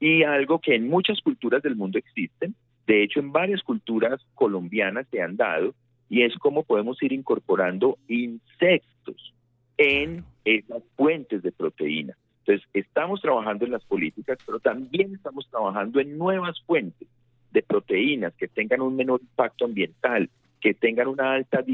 Y 0.00 0.22
algo 0.24 0.58
que 0.58 0.74
en 0.74 0.88
muchas 0.88 1.20
culturas 1.20 1.62
del 1.62 1.76
mundo 1.76 1.98
existen, 1.98 2.54
de 2.86 3.02
hecho 3.02 3.20
en 3.20 3.32
varias 3.32 3.62
culturas 3.62 4.20
colombianas 4.34 5.06
se 5.10 5.22
han 5.22 5.36
dado, 5.36 5.74
y 6.08 6.22
es 6.22 6.34
cómo 6.38 6.62
podemos 6.62 7.02
ir 7.02 7.12
incorporando 7.12 7.98
insectos 8.08 9.32
en 9.78 10.24
esas 10.44 10.82
fuentes 10.96 11.42
de 11.42 11.52
proteína. 11.52 12.14
Entonces, 12.40 12.68
estamos 12.74 13.22
trabajando 13.22 13.64
en 13.64 13.70
las 13.70 13.84
políticas, 13.84 14.38
pero 14.44 14.58
también 14.58 15.14
estamos 15.14 15.48
trabajando 15.48 16.00
en 16.00 16.18
nuevas 16.18 16.60
fuentes 16.66 17.08
de 17.52 17.62
proteínas 17.62 18.34
que 18.34 18.48
tengan 18.48 18.80
un 18.80 18.96
menor 18.96 19.20
impacto 19.20 19.64
ambiental, 19.64 20.28
que 20.60 20.74
tengan 20.74 21.08
una 21.08 21.32
alta 21.32 21.64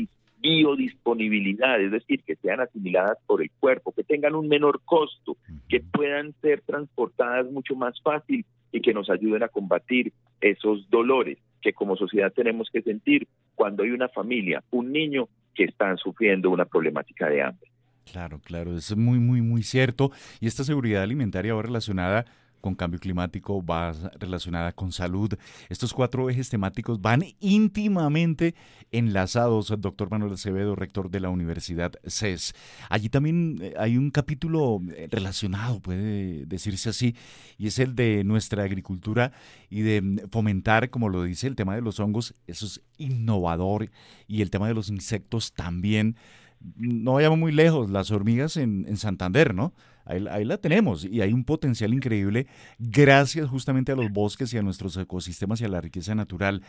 biodisponibilidad, 0.41 1.81
es 1.81 1.91
decir, 1.91 2.23
que 2.23 2.37
sean 2.37 2.61
asimiladas 2.61 3.19
por 3.27 3.43
el 3.43 3.51
cuerpo, 3.59 3.93
que 3.93 4.05
tengan 4.05 4.35
un 4.35 4.49
menor 4.49 4.81
costo, 4.85 5.37
que 5.69 5.81
puedan 5.81 6.35
ser 6.41 6.63
transportadas 6.63 7.51
mucho 7.51 7.75
más 7.75 8.01
fácil 8.03 8.45
y 8.73 8.81
que 8.81 8.95
nos 8.95 9.11
ayuden 9.11 9.43
a 9.43 9.49
combatir 9.49 10.13
esos 10.41 10.89
dolores 10.91 11.39
que 11.61 11.73
como 11.73 11.97
sociedad 11.97 12.33
tenemos 12.33 12.69
que 12.73 12.83
sentir 12.83 13.27
cuando 13.55 13.83
hay 13.83 13.91
una 13.91 14.09
familia, 14.09 14.63
un 14.71 14.93
niño 14.93 15.29
que 15.55 15.65
están 15.65 15.97
sufriendo 15.97 16.51
una 16.51 16.65
problemática 16.65 17.29
de 17.29 17.43
hambre. 17.43 17.69
Claro, 18.11 18.41
claro, 18.43 18.77
es 18.77 18.97
muy, 18.97 19.19
muy, 19.19 19.43
muy 19.43 19.63
cierto. 19.63 20.13
Y 20.41 20.47
esta 20.47 20.65
seguridad 20.65 21.03
alimentaria 21.03 21.55
va 21.55 21.63
relacionada 21.63 22.25
con 22.61 22.75
cambio 22.75 23.01
climático, 23.01 23.65
va 23.65 23.93
relacionada 24.19 24.73
con 24.73 24.93
salud. 24.93 25.35
Estos 25.69 25.93
cuatro 25.93 26.29
ejes 26.31 26.49
temáticos 26.49 27.01
van 27.01 27.25
íntimamente 27.41 28.55
enlazados, 28.91 29.73
doctor 29.79 30.11
Manuel 30.11 30.33
Acevedo, 30.33 30.75
rector 30.75 31.11
de 31.11 31.21
la 31.21 31.31
Universidad 31.31 31.93
CES. 32.07 32.55
Allí 32.89 33.09
también 33.09 33.59
eh, 33.61 33.75
hay 33.79 33.97
un 33.97 34.11
capítulo 34.11 34.81
eh, 34.95 35.09
relacionado, 35.11 35.81
puede 35.81 36.47
decirse 36.47 36.91
así, 36.91 37.15
y 37.57 37.67
es 37.67 37.79
el 37.79 37.95
de 37.95 38.25
nuestra 38.25 38.65
agricultura 38.65 39.33
y 39.71 39.83
de 39.83 40.03
mm, 40.03 40.19
fomentar, 40.31 40.91
como 40.91 41.09
lo 41.09 41.23
dice, 41.23 41.47
el 41.47 41.57
tema 41.57 41.75
de 41.75 41.83
los 41.83 42.01
hongos, 42.01 42.35
eso 42.47 42.67
es 42.67 42.81
innovador, 42.97 43.91
y 44.27 44.43
el 44.43 44.51
tema 44.51 44.69
de 44.69 44.75
los 44.75 44.89
insectos 44.89 45.53
también. 45.53 46.17
No 46.77 47.15
vayamos 47.15 47.39
muy 47.39 47.53
lejos, 47.53 47.89
las 47.89 48.11
hormigas 48.11 48.57
en, 48.57 48.85
en 48.89 48.97
Santander, 48.97 49.55
¿no? 49.55 49.75
Ahí, 50.09 50.45
la 50.47 50.57
tenemos 50.57 51.05
y 51.05 51.21
hay 51.21 51.35
un 51.35 51.45
potencial 51.45 51.93
increíble 51.93 52.47
gracias 52.79 53.47
justamente 53.47 53.93
a 53.93 53.97
los 53.97 54.11
bosques 54.11 54.53
y 54.55 54.59
a 54.59 54.63
nuestros 54.63 54.97
ecosistemas 54.97 55.61
y 55.61 55.67
a 55.67 55.69
la 55.69 55.83
riqueza 55.83 56.15
natural. 56.15 56.63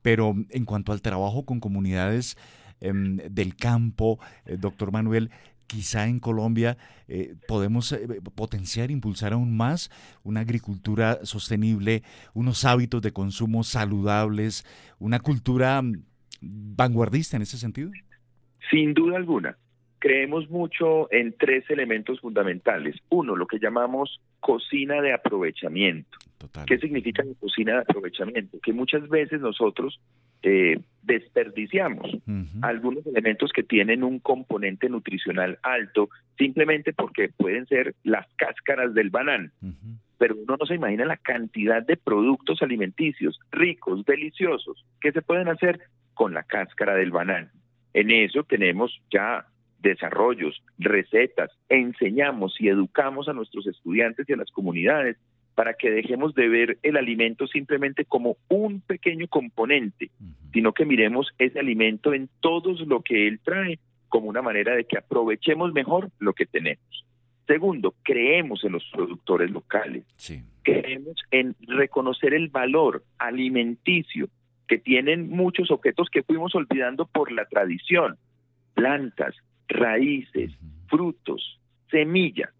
Pero 0.00 0.34
en 0.50 0.64
cuanto 0.64 0.92
al 0.92 1.02
trabajo 1.02 1.44
con 1.44 1.58
comunidades 1.58 2.36
em, 2.80 3.16
del 3.16 3.56
campo, 3.56 4.20
eh, 4.46 4.56
doctor 4.58 4.92
Manuel, 4.92 5.30
quizá 5.66 6.06
en 6.06 6.20
Colombia 6.20 6.76
eh, 7.08 7.34
podemos 7.48 7.90
eh, 7.90 8.06
potenciar, 8.36 8.92
impulsar 8.92 9.32
aún 9.32 9.56
más 9.56 9.90
una 10.22 10.40
agricultura 10.40 11.18
sostenible, 11.24 12.04
unos 12.32 12.64
hábitos 12.64 13.02
de 13.02 13.12
consumo 13.12 13.64
saludables, 13.64 14.64
una 15.00 15.18
cultura 15.18 15.82
mm, 15.82 16.04
vanguardista 16.40 17.36
en 17.36 17.42
ese 17.42 17.58
sentido? 17.58 17.90
Sin 18.70 18.94
duda 18.94 19.16
alguna 19.16 19.58
creemos 20.04 20.50
mucho 20.50 21.10
en 21.10 21.32
tres 21.32 21.64
elementos 21.70 22.20
fundamentales. 22.20 22.94
Uno, 23.08 23.36
lo 23.36 23.46
que 23.46 23.58
llamamos 23.58 24.20
cocina 24.38 25.00
de 25.00 25.14
aprovechamiento. 25.14 26.18
¿Qué 26.66 26.76
significa 26.76 27.24
cocina 27.40 27.72
de 27.72 27.78
aprovechamiento? 27.78 28.58
Que 28.62 28.74
muchas 28.74 29.08
veces 29.08 29.40
nosotros 29.40 29.98
eh, 30.42 30.78
desperdiciamos 31.04 32.18
algunos 32.60 33.06
elementos 33.06 33.50
que 33.50 33.62
tienen 33.62 34.04
un 34.04 34.18
componente 34.18 34.90
nutricional 34.90 35.58
alto 35.62 36.10
simplemente 36.36 36.92
porque 36.92 37.30
pueden 37.30 37.64
ser 37.64 37.94
las 38.02 38.26
cáscaras 38.36 38.92
del 38.92 39.08
banano. 39.08 39.48
Pero 40.18 40.36
uno 40.36 40.58
no 40.60 40.66
se 40.66 40.74
imagina 40.74 41.06
la 41.06 41.16
cantidad 41.16 41.82
de 41.82 41.96
productos 41.96 42.60
alimenticios 42.60 43.40
ricos, 43.50 44.04
deliciosos, 44.04 44.84
que 45.00 45.12
se 45.12 45.22
pueden 45.22 45.48
hacer 45.48 45.80
con 46.12 46.34
la 46.34 46.42
cáscara 46.42 46.94
del 46.94 47.10
banano. 47.10 47.48
En 47.94 48.10
eso 48.10 48.42
tenemos 48.42 49.00
ya 49.10 49.46
desarrollos, 49.88 50.62
recetas, 50.78 51.50
enseñamos 51.68 52.60
y 52.60 52.68
educamos 52.68 53.28
a 53.28 53.32
nuestros 53.32 53.66
estudiantes 53.66 54.28
y 54.28 54.32
a 54.32 54.36
las 54.36 54.50
comunidades 54.50 55.16
para 55.54 55.74
que 55.74 55.90
dejemos 55.90 56.34
de 56.34 56.48
ver 56.48 56.78
el 56.82 56.96
alimento 56.96 57.46
simplemente 57.46 58.04
como 58.04 58.36
un 58.48 58.80
pequeño 58.80 59.28
componente, 59.28 60.10
sino 60.52 60.72
que 60.72 60.84
miremos 60.84 61.28
ese 61.38 61.60
alimento 61.60 62.12
en 62.12 62.28
todo 62.40 62.74
lo 62.84 63.02
que 63.02 63.28
él 63.28 63.38
trae 63.44 63.78
como 64.08 64.28
una 64.28 64.42
manera 64.42 64.74
de 64.74 64.84
que 64.84 64.98
aprovechemos 64.98 65.72
mejor 65.72 66.10
lo 66.18 66.32
que 66.32 66.46
tenemos. 66.46 67.04
Segundo, 67.46 67.94
creemos 68.02 68.64
en 68.64 68.72
los 68.72 68.84
productores 68.92 69.50
locales. 69.50 70.04
Creemos 70.62 71.16
en 71.30 71.54
reconocer 71.60 72.32
el 72.34 72.48
valor 72.48 73.04
alimenticio 73.18 74.28
que 74.66 74.78
tienen 74.78 75.28
muchos 75.28 75.70
objetos 75.70 76.08
que 76.10 76.22
fuimos 76.22 76.54
olvidando 76.54 77.06
por 77.06 77.30
la 77.30 77.44
tradición. 77.44 78.16
Plantas, 78.74 79.34
raíces, 79.74 80.52
frutos, 80.88 81.60
semillas, 81.90 82.50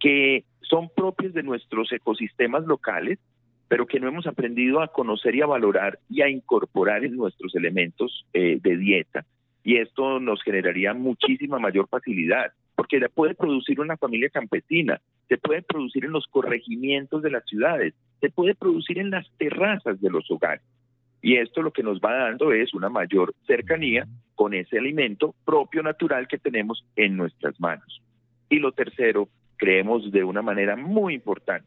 que 0.00 0.44
son 0.62 0.88
propios 0.88 1.32
de 1.34 1.42
nuestros 1.42 1.92
ecosistemas 1.92 2.64
locales, 2.64 3.18
pero 3.68 3.86
que 3.86 4.00
no 4.00 4.08
hemos 4.08 4.26
aprendido 4.26 4.80
a 4.80 4.88
conocer 4.88 5.34
y 5.34 5.42
a 5.42 5.46
valorar 5.46 5.98
y 6.08 6.22
a 6.22 6.28
incorporar 6.28 7.04
en 7.04 7.16
nuestros 7.16 7.54
elementos 7.54 8.26
eh, 8.32 8.58
de 8.62 8.76
dieta. 8.76 9.24
Y 9.62 9.76
esto 9.76 10.20
nos 10.20 10.42
generaría 10.42 10.92
muchísima 10.92 11.58
mayor 11.58 11.88
facilidad, 11.88 12.52
porque 12.74 13.00
se 13.00 13.08
puede 13.08 13.34
producir 13.34 13.80
una 13.80 13.96
familia 13.96 14.28
campesina, 14.28 15.00
se 15.28 15.38
puede 15.38 15.62
producir 15.62 16.04
en 16.04 16.12
los 16.12 16.26
corregimientos 16.26 17.22
de 17.22 17.30
las 17.30 17.44
ciudades, 17.46 17.94
se 18.20 18.30
puede 18.30 18.54
producir 18.54 18.98
en 18.98 19.10
las 19.10 19.26
terrazas 19.38 20.00
de 20.00 20.10
los 20.10 20.30
hogares. 20.30 20.62
Y 21.24 21.38
esto 21.38 21.62
lo 21.62 21.72
que 21.72 21.82
nos 21.82 22.00
va 22.00 22.14
dando 22.14 22.52
es 22.52 22.74
una 22.74 22.90
mayor 22.90 23.34
cercanía 23.46 24.06
con 24.34 24.52
ese 24.52 24.76
alimento 24.76 25.34
propio 25.46 25.82
natural 25.82 26.28
que 26.28 26.36
tenemos 26.36 26.84
en 26.96 27.16
nuestras 27.16 27.58
manos. 27.58 28.02
Y 28.50 28.58
lo 28.58 28.72
tercero, 28.72 29.30
creemos 29.56 30.12
de 30.12 30.22
una 30.22 30.42
manera 30.42 30.76
muy 30.76 31.14
importante 31.14 31.66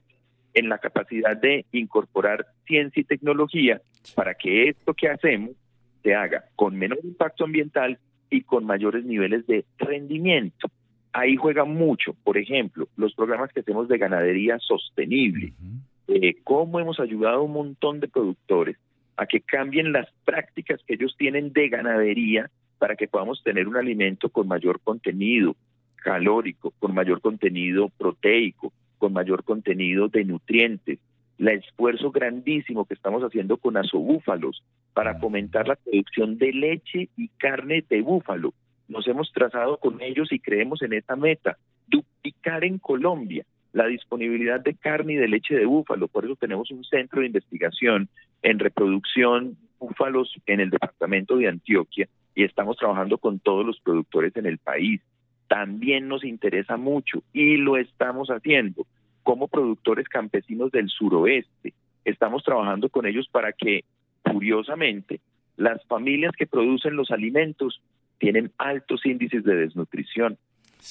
en 0.53 0.69
la 0.69 0.77
capacidad 0.77 1.35
de 1.35 1.65
incorporar 1.71 2.45
ciencia 2.67 3.01
y 3.01 3.05
tecnología 3.05 3.81
para 4.13 4.35
que 4.35 4.69
esto 4.69 4.93
que 4.93 5.09
hacemos 5.09 5.53
se 6.03 6.13
haga 6.13 6.43
con 6.55 6.77
menor 6.77 6.99
impacto 7.03 7.43
ambiental 7.43 7.97
y 8.29 8.41
con 8.41 8.63
mayores 8.63 9.05
niveles 9.05 9.47
de 9.47 9.65
rendimiento. 9.79 10.69
Ahí 11.13 11.35
juega 11.35 11.65
mucho, 11.65 12.13
por 12.23 12.37
ejemplo, 12.37 12.89
los 12.95 13.15
programas 13.15 13.51
que 13.51 13.61
hacemos 13.61 13.87
de 13.87 13.97
ganadería 13.97 14.59
sostenible, 14.59 15.53
eh, 16.09 16.35
cómo 16.43 16.79
hemos 16.79 16.99
ayudado 16.99 17.37
a 17.37 17.41
un 17.41 17.53
montón 17.53 17.99
de 17.99 18.07
productores 18.07 18.77
a 19.17 19.25
que 19.25 19.41
cambien 19.41 19.91
las 19.91 20.07
prácticas 20.23 20.79
que 20.85 20.93
ellos 20.93 21.15
tienen 21.17 21.51
de 21.51 21.69
ganadería 21.69 22.49
para 22.77 22.95
que 22.95 23.07
podamos 23.07 23.41
tener 23.43 23.67
un 23.67 23.75
alimento 23.75 24.29
con 24.29 24.47
mayor 24.47 24.79
contenido 24.81 25.55
calórico, 25.95 26.71
con 26.79 26.93
mayor 26.93 27.19
contenido 27.19 27.89
proteico, 27.97 28.71
con 28.97 29.13
mayor 29.13 29.43
contenido 29.43 30.07
de 30.07 30.23
nutrientes. 30.23 30.99
El 31.39 31.49
esfuerzo 31.49 32.11
grandísimo 32.11 32.85
que 32.85 32.93
estamos 32.93 33.23
haciendo 33.23 33.57
con 33.57 33.77
azobúfalos 33.77 34.63
para 34.93 35.19
fomentar 35.19 35.67
la 35.67 35.75
producción 35.75 36.37
de 36.37 36.53
leche 36.53 37.09
y 37.17 37.27
carne 37.37 37.83
de 37.89 38.01
búfalo, 38.01 38.53
nos 38.87 39.07
hemos 39.07 39.31
trazado 39.33 39.77
con 39.77 40.01
ellos 40.01 40.31
y 40.31 40.39
creemos 40.39 40.81
en 40.81 40.93
esta 40.93 41.15
meta, 41.15 41.57
duplicar 41.87 42.63
en 42.63 42.79
Colombia 42.79 43.45
la 43.73 43.85
disponibilidad 43.85 44.61
de 44.61 44.73
carne 44.75 45.13
y 45.13 45.17
de 45.17 45.27
leche 45.27 45.55
de 45.55 45.65
búfalo. 45.65 46.07
Por 46.07 46.25
eso 46.25 46.35
tenemos 46.35 46.71
un 46.71 46.83
centro 46.83 47.19
de 47.19 47.27
investigación 47.27 48.09
en 48.41 48.59
reproducción 48.59 49.57
búfalos 49.79 50.33
en 50.45 50.59
el 50.59 50.69
departamento 50.69 51.37
de 51.37 51.47
Antioquia 51.47 52.07
y 52.35 52.43
estamos 52.43 52.77
trabajando 52.77 53.17
con 53.17 53.39
todos 53.39 53.65
los 53.65 53.79
productores 53.79 54.35
en 54.35 54.45
el 54.45 54.57
país. 54.57 55.01
También 55.47 56.07
nos 56.07 56.23
interesa 56.23 56.77
mucho 56.77 57.23
y 57.33 57.57
lo 57.57 57.77
estamos 57.77 58.29
haciendo 58.29 58.85
como 59.23 59.47
productores 59.47 60.07
campesinos 60.07 60.71
del 60.71 60.89
suroeste. 60.89 61.73
Estamos 62.05 62.43
trabajando 62.43 62.89
con 62.89 63.05
ellos 63.05 63.27
para 63.29 63.51
que, 63.53 63.83
curiosamente, 64.23 65.19
las 65.57 65.83
familias 65.85 66.33
que 66.37 66.47
producen 66.47 66.95
los 66.95 67.11
alimentos 67.11 67.81
tienen 68.19 68.51
altos 68.57 69.05
índices 69.05 69.43
de 69.43 69.55
desnutrición. 69.55 70.37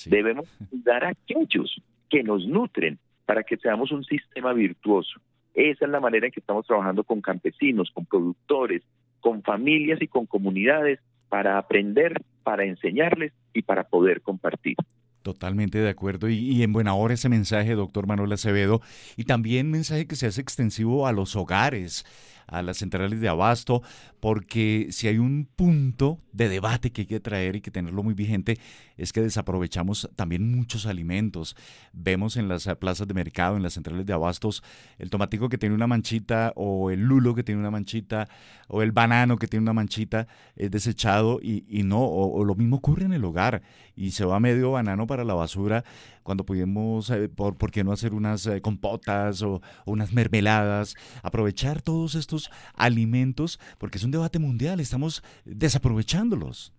Debemos 0.07 0.47
dar 0.71 1.05
a 1.05 1.11
aquellos 1.11 1.81
que 2.11 2.23
nos 2.23 2.47
nutren 2.47 2.99
para 3.25 3.43
que 3.43 3.57
seamos 3.57 3.91
un 3.93 4.05
sistema 4.05 4.53
virtuoso. 4.53 5.21
Esa 5.57 5.87
es 5.87 5.91
la 5.91 6.01
manera 6.01 6.27
en 6.27 6.33
que 6.33 6.41
estamos 6.41 6.67
trabajando 6.67 7.03
con 7.03 7.23
campesinos, 7.23 7.91
con 7.91 8.05
productores, 8.05 8.83
con 9.21 9.43
familias 9.43 10.01
y 10.03 10.07
con 10.07 10.27
comunidades 10.27 11.01
para 11.31 11.57
aprender, 11.57 12.23
para 12.45 12.65
enseñarles 12.65 13.33
y 13.55 13.63
para 13.63 13.85
poder 13.85 14.21
compartir. 14.21 14.77
Totalmente 15.23 15.79
de 15.79 15.89
acuerdo 15.89 16.29
y, 16.29 16.63
en 16.63 16.73
buena 16.73 16.95
hora 16.95 17.15
ese 17.15 17.31
mensaje, 17.31 17.75
doctor 17.75 18.07
Manuel 18.07 18.33
Acevedo, 18.33 18.83
y 19.17 19.25
también 19.25 19.71
mensaje 19.71 20.07
que 20.07 20.15
se 20.15 20.27
hace 20.27 20.43
extensivo 20.43 21.07
a 21.07 21.13
los 21.13 21.35
hogares, 21.35 22.05
a 22.47 22.63
las 22.63 22.77
centrales 22.77 23.21
de 23.21 23.29
abasto, 23.29 23.83
porque 24.27 24.89
si 24.91 25.07
hay 25.07 25.19
un 25.19 25.49
punto 25.55 26.19
de 26.33 26.49
debate 26.49 26.91
que 26.91 27.03
hay 27.03 27.07
que 27.07 27.21
traer 27.21 27.55
y 27.55 27.61
que 27.61 27.71
tenerlo 27.71 28.03
muy 28.03 28.13
vigente, 28.13 28.59
es 28.97 29.13
que 29.13 29.21
desaprovechamos 29.21 30.11
también 30.17 30.51
muchos 30.51 30.85
alimentos. 30.87 31.55
Vemos 31.93 32.37
en 32.37 32.49
las 32.49 32.67
plazas 32.81 33.07
de 33.07 33.15
mercado, 33.15 33.57
en 33.57 33.63
las 33.63 33.75
centrales 33.75 34.05
de 34.05 34.13
abastos, 34.13 34.65
el 34.99 35.11
tomatico 35.11 35.49
que 35.49 35.59
tiene 35.59 35.77
una 35.77 35.87
manchita, 35.87 36.53
o 36.57 36.91
el 36.91 37.03
lulo 37.03 37.37
que 37.37 37.45
tiene 37.45 37.61
una 37.61 37.71
manchita, 37.71 38.29
o 38.67 38.83
el 38.83 38.91
banano 38.91 39.37
que 39.39 39.47
tiene 39.47 39.63
una 39.63 39.73
manchita, 39.73 40.27
es 40.57 40.73
desechado 40.73 41.39
y, 41.41 41.85
no, 41.85 42.05
o, 42.05 42.45
lo 42.45 42.57
mismo 42.57 42.79
ocurre 42.79 43.05
en 43.05 43.13
el 43.13 43.25
hogar, 43.25 43.63
y 43.95 44.11
se 44.11 44.25
va 44.25 44.41
medio 44.41 44.73
banano 44.73 45.07
para 45.07 45.23
la 45.23 45.35
basura, 45.35 45.85
cuando 46.25 46.45
pudimos, 46.45 47.09
eh, 47.11 47.29
por, 47.29 47.57
¿por 47.57 47.71
qué 47.71 47.85
no 47.85 47.93
hacer 47.93 48.13
unas 48.13 48.45
eh, 48.47 48.61
compotas 48.61 49.43
o 49.43 49.63
unas 49.85 50.13
mermeladas? 50.13 50.97
Aprovechar 51.23 51.81
todos 51.81 52.17
estos 52.17 52.51
alimentos, 52.75 53.61
porque 53.79 53.99
es 53.99 54.05
un 54.05 54.11
debate 54.17 54.39
mundial, 54.39 54.81
estamos 54.81 55.23
desaprovechándolos. 55.45 56.73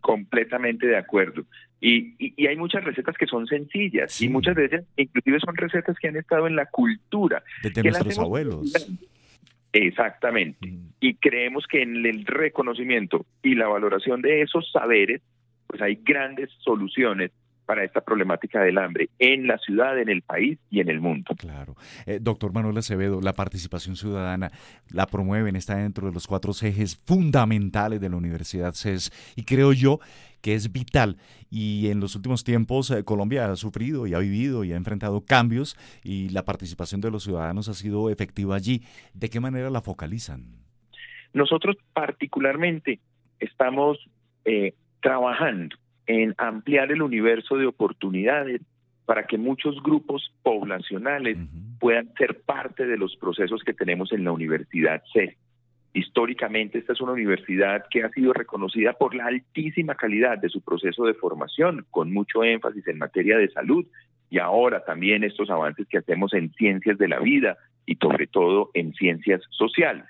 Completamente 0.00 0.86
de 0.86 0.96
acuerdo. 0.96 1.44
Y, 1.80 2.46
hay 2.46 2.56
muchas 2.56 2.82
recetas 2.84 3.16
que 3.16 3.26
son 3.26 3.46
sencillas 3.46 4.20
y 4.22 4.28
muchas 4.28 4.54
veces 4.54 4.84
inclusive 4.96 5.38
son 5.40 5.56
recetas 5.56 5.96
que 5.98 6.08
han 6.08 6.16
estado 6.16 6.46
en 6.46 6.56
la 6.56 6.66
cultura. 6.66 7.42
De 7.62 7.82
nuestros 7.82 8.18
abuelos. 8.18 8.72
Exactamente. 9.72 10.68
Mm. 10.68 10.88
Y 11.00 11.14
creemos 11.14 11.66
que 11.66 11.82
en 11.82 12.06
el 12.06 12.24
reconocimiento 12.24 13.26
y 13.42 13.54
la 13.54 13.66
valoración 13.66 14.22
de 14.22 14.42
esos 14.42 14.70
saberes, 14.72 15.20
pues 15.66 15.82
hay 15.82 15.96
grandes 15.96 16.48
soluciones 16.60 17.32
para 17.64 17.84
esta 17.84 18.00
problemática 18.00 18.60
del 18.60 18.78
hambre 18.78 19.08
en 19.18 19.46
la 19.46 19.58
ciudad, 19.58 19.98
en 19.98 20.08
el 20.08 20.22
país 20.22 20.58
y 20.70 20.80
en 20.80 20.88
el 20.88 21.00
mundo. 21.00 21.34
Claro. 21.36 21.76
Eh, 22.06 22.18
doctor 22.20 22.52
Manuel 22.52 22.78
Acevedo, 22.78 23.20
la 23.20 23.32
participación 23.32 23.96
ciudadana 23.96 24.50
la 24.90 25.06
promueven, 25.06 25.56
está 25.56 25.76
dentro 25.76 26.06
de 26.06 26.12
los 26.12 26.26
cuatro 26.26 26.52
ejes 26.62 26.96
fundamentales 27.04 28.00
de 28.00 28.08
la 28.08 28.16
Universidad 28.16 28.74
CES 28.74 29.10
y 29.36 29.44
creo 29.44 29.72
yo 29.72 30.00
que 30.40 30.54
es 30.54 30.70
vital. 30.72 31.16
Y 31.50 31.88
en 31.88 32.00
los 32.00 32.14
últimos 32.16 32.44
tiempos 32.44 32.90
eh, 32.90 33.02
Colombia 33.02 33.50
ha 33.50 33.56
sufrido 33.56 34.06
y 34.06 34.12
ha 34.12 34.18
vivido 34.18 34.62
y 34.62 34.72
ha 34.72 34.76
enfrentado 34.76 35.24
cambios 35.24 35.76
y 36.02 36.28
la 36.28 36.44
participación 36.44 37.00
de 37.00 37.10
los 37.10 37.24
ciudadanos 37.24 37.68
ha 37.68 37.74
sido 37.74 38.10
efectiva 38.10 38.54
allí. 38.54 38.82
¿De 39.14 39.30
qué 39.30 39.40
manera 39.40 39.70
la 39.70 39.80
focalizan? 39.80 40.42
Nosotros 41.32 41.76
particularmente 41.94 43.00
estamos 43.40 43.98
eh, 44.44 44.74
trabajando 45.00 45.76
en 46.06 46.34
ampliar 46.38 46.92
el 46.92 47.02
universo 47.02 47.56
de 47.56 47.66
oportunidades 47.66 48.60
para 49.06 49.26
que 49.26 49.38
muchos 49.38 49.82
grupos 49.82 50.32
poblacionales 50.42 51.36
puedan 51.78 52.12
ser 52.14 52.40
parte 52.40 52.86
de 52.86 52.96
los 52.96 53.16
procesos 53.16 53.62
que 53.62 53.74
tenemos 53.74 54.12
en 54.12 54.24
la 54.24 54.32
Universidad 54.32 55.02
C. 55.12 55.36
Históricamente 55.92 56.78
esta 56.78 56.92
es 56.92 57.00
una 57.00 57.12
universidad 57.12 57.84
que 57.88 58.02
ha 58.02 58.08
sido 58.10 58.32
reconocida 58.32 58.94
por 58.94 59.14
la 59.14 59.26
altísima 59.26 59.94
calidad 59.94 60.38
de 60.38 60.48
su 60.48 60.60
proceso 60.60 61.04
de 61.04 61.14
formación, 61.14 61.86
con 61.90 62.12
mucho 62.12 62.42
énfasis 62.42 62.88
en 62.88 62.98
materia 62.98 63.38
de 63.38 63.48
salud 63.50 63.86
y 64.28 64.38
ahora 64.38 64.84
también 64.84 65.22
estos 65.22 65.50
avances 65.50 65.86
que 65.86 65.98
hacemos 65.98 66.34
en 66.34 66.52
ciencias 66.54 66.98
de 66.98 67.08
la 67.08 67.20
vida 67.20 67.56
y 67.86 67.94
sobre 67.96 68.26
todo 68.26 68.70
en 68.74 68.92
ciencias 68.94 69.42
sociales. 69.50 70.04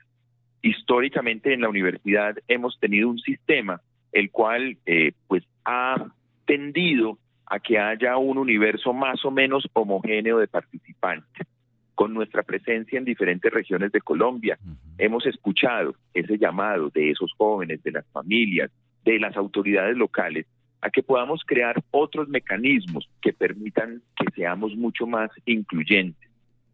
Históricamente 0.62 1.52
en 1.52 1.60
la 1.60 1.68
universidad 1.68 2.36
hemos 2.48 2.78
tenido 2.80 3.10
un 3.10 3.18
sistema 3.18 3.82
el 4.14 4.30
cual 4.30 4.78
eh, 4.86 5.12
pues 5.26 5.42
ha 5.64 5.96
tendido 6.46 7.18
a 7.46 7.58
que 7.58 7.78
haya 7.78 8.16
un 8.16 8.38
universo 8.38 8.94
más 8.94 9.24
o 9.24 9.30
menos 9.30 9.68
homogéneo 9.74 10.38
de 10.38 10.46
participantes. 10.46 11.46
Con 11.94 12.14
nuestra 12.14 12.42
presencia 12.42 12.98
en 12.98 13.04
diferentes 13.04 13.52
regiones 13.52 13.92
de 13.92 14.00
Colombia, 14.00 14.58
hemos 14.98 15.26
escuchado 15.26 15.94
ese 16.12 16.38
llamado 16.38 16.90
de 16.90 17.10
esos 17.10 17.32
jóvenes, 17.36 17.82
de 17.82 17.92
las 17.92 18.06
familias, 18.12 18.70
de 19.04 19.18
las 19.18 19.36
autoridades 19.36 19.96
locales, 19.96 20.46
a 20.80 20.90
que 20.90 21.02
podamos 21.02 21.42
crear 21.46 21.82
otros 21.90 22.28
mecanismos 22.28 23.08
que 23.20 23.32
permitan 23.32 24.02
que 24.16 24.26
seamos 24.34 24.74
mucho 24.76 25.06
más 25.06 25.30
incluyentes. 25.44 26.30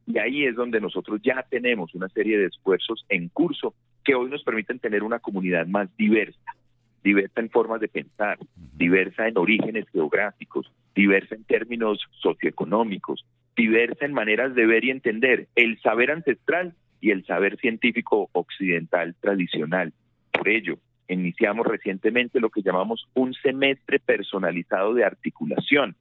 Y 0.07 0.19
ahí 0.19 0.45
es 0.45 0.57
donde 0.57 0.81
nosotros 0.81 1.21
ya 1.23 1.45
tenemos 1.49 1.95
una 1.95 2.09
serie 2.09 2.39
de 2.39 2.47
esfuerzos 2.47 3.05
en 3.09 3.29
curso 3.29 3.75
que 4.05 4.15
hoy 4.15 4.31
nos 4.31 4.43
permiten 4.43 4.79
tener 4.79 5.03
una 5.03 5.19
comunidad 5.19 5.67
más 5.67 5.95
diversa, 5.97 6.55
diversa 7.03 7.41
en 7.41 7.51
formas 7.51 7.81
de 7.81 7.89
pensar, 7.89 8.39
diversa 8.77 9.29
en 9.29 9.39
orígenes 9.39 9.87
geográficos, 9.91 10.71
diversa 10.95 11.35
en 11.35 11.45
términos 11.45 12.01
socioeconómicos, 12.21 13.25
diversa 13.57 14.05
en 14.05 14.13
maneras 14.13 14.55
de 14.55 14.67
ver 14.67 14.85
y 14.85 14.91
entender 14.91 15.49
el 15.55 15.81
saber 15.81 16.11
ancestral 16.11 16.75
y 17.01 17.11
el 17.11 17.25
saber 17.25 17.57
científico 17.59 18.29
occidental 18.33 19.15
tradicional. 19.21 19.93
Por 20.33 20.49
ello, 20.49 20.79
iniciamos 21.09 21.67
recientemente 21.67 22.41
lo 22.41 22.51
que 22.51 22.63
llamamos 22.63 23.09
un 23.15 23.35
semestre 23.35 23.99
personalizado 23.99 24.95
de 24.95 25.05
articulación. 25.05 25.97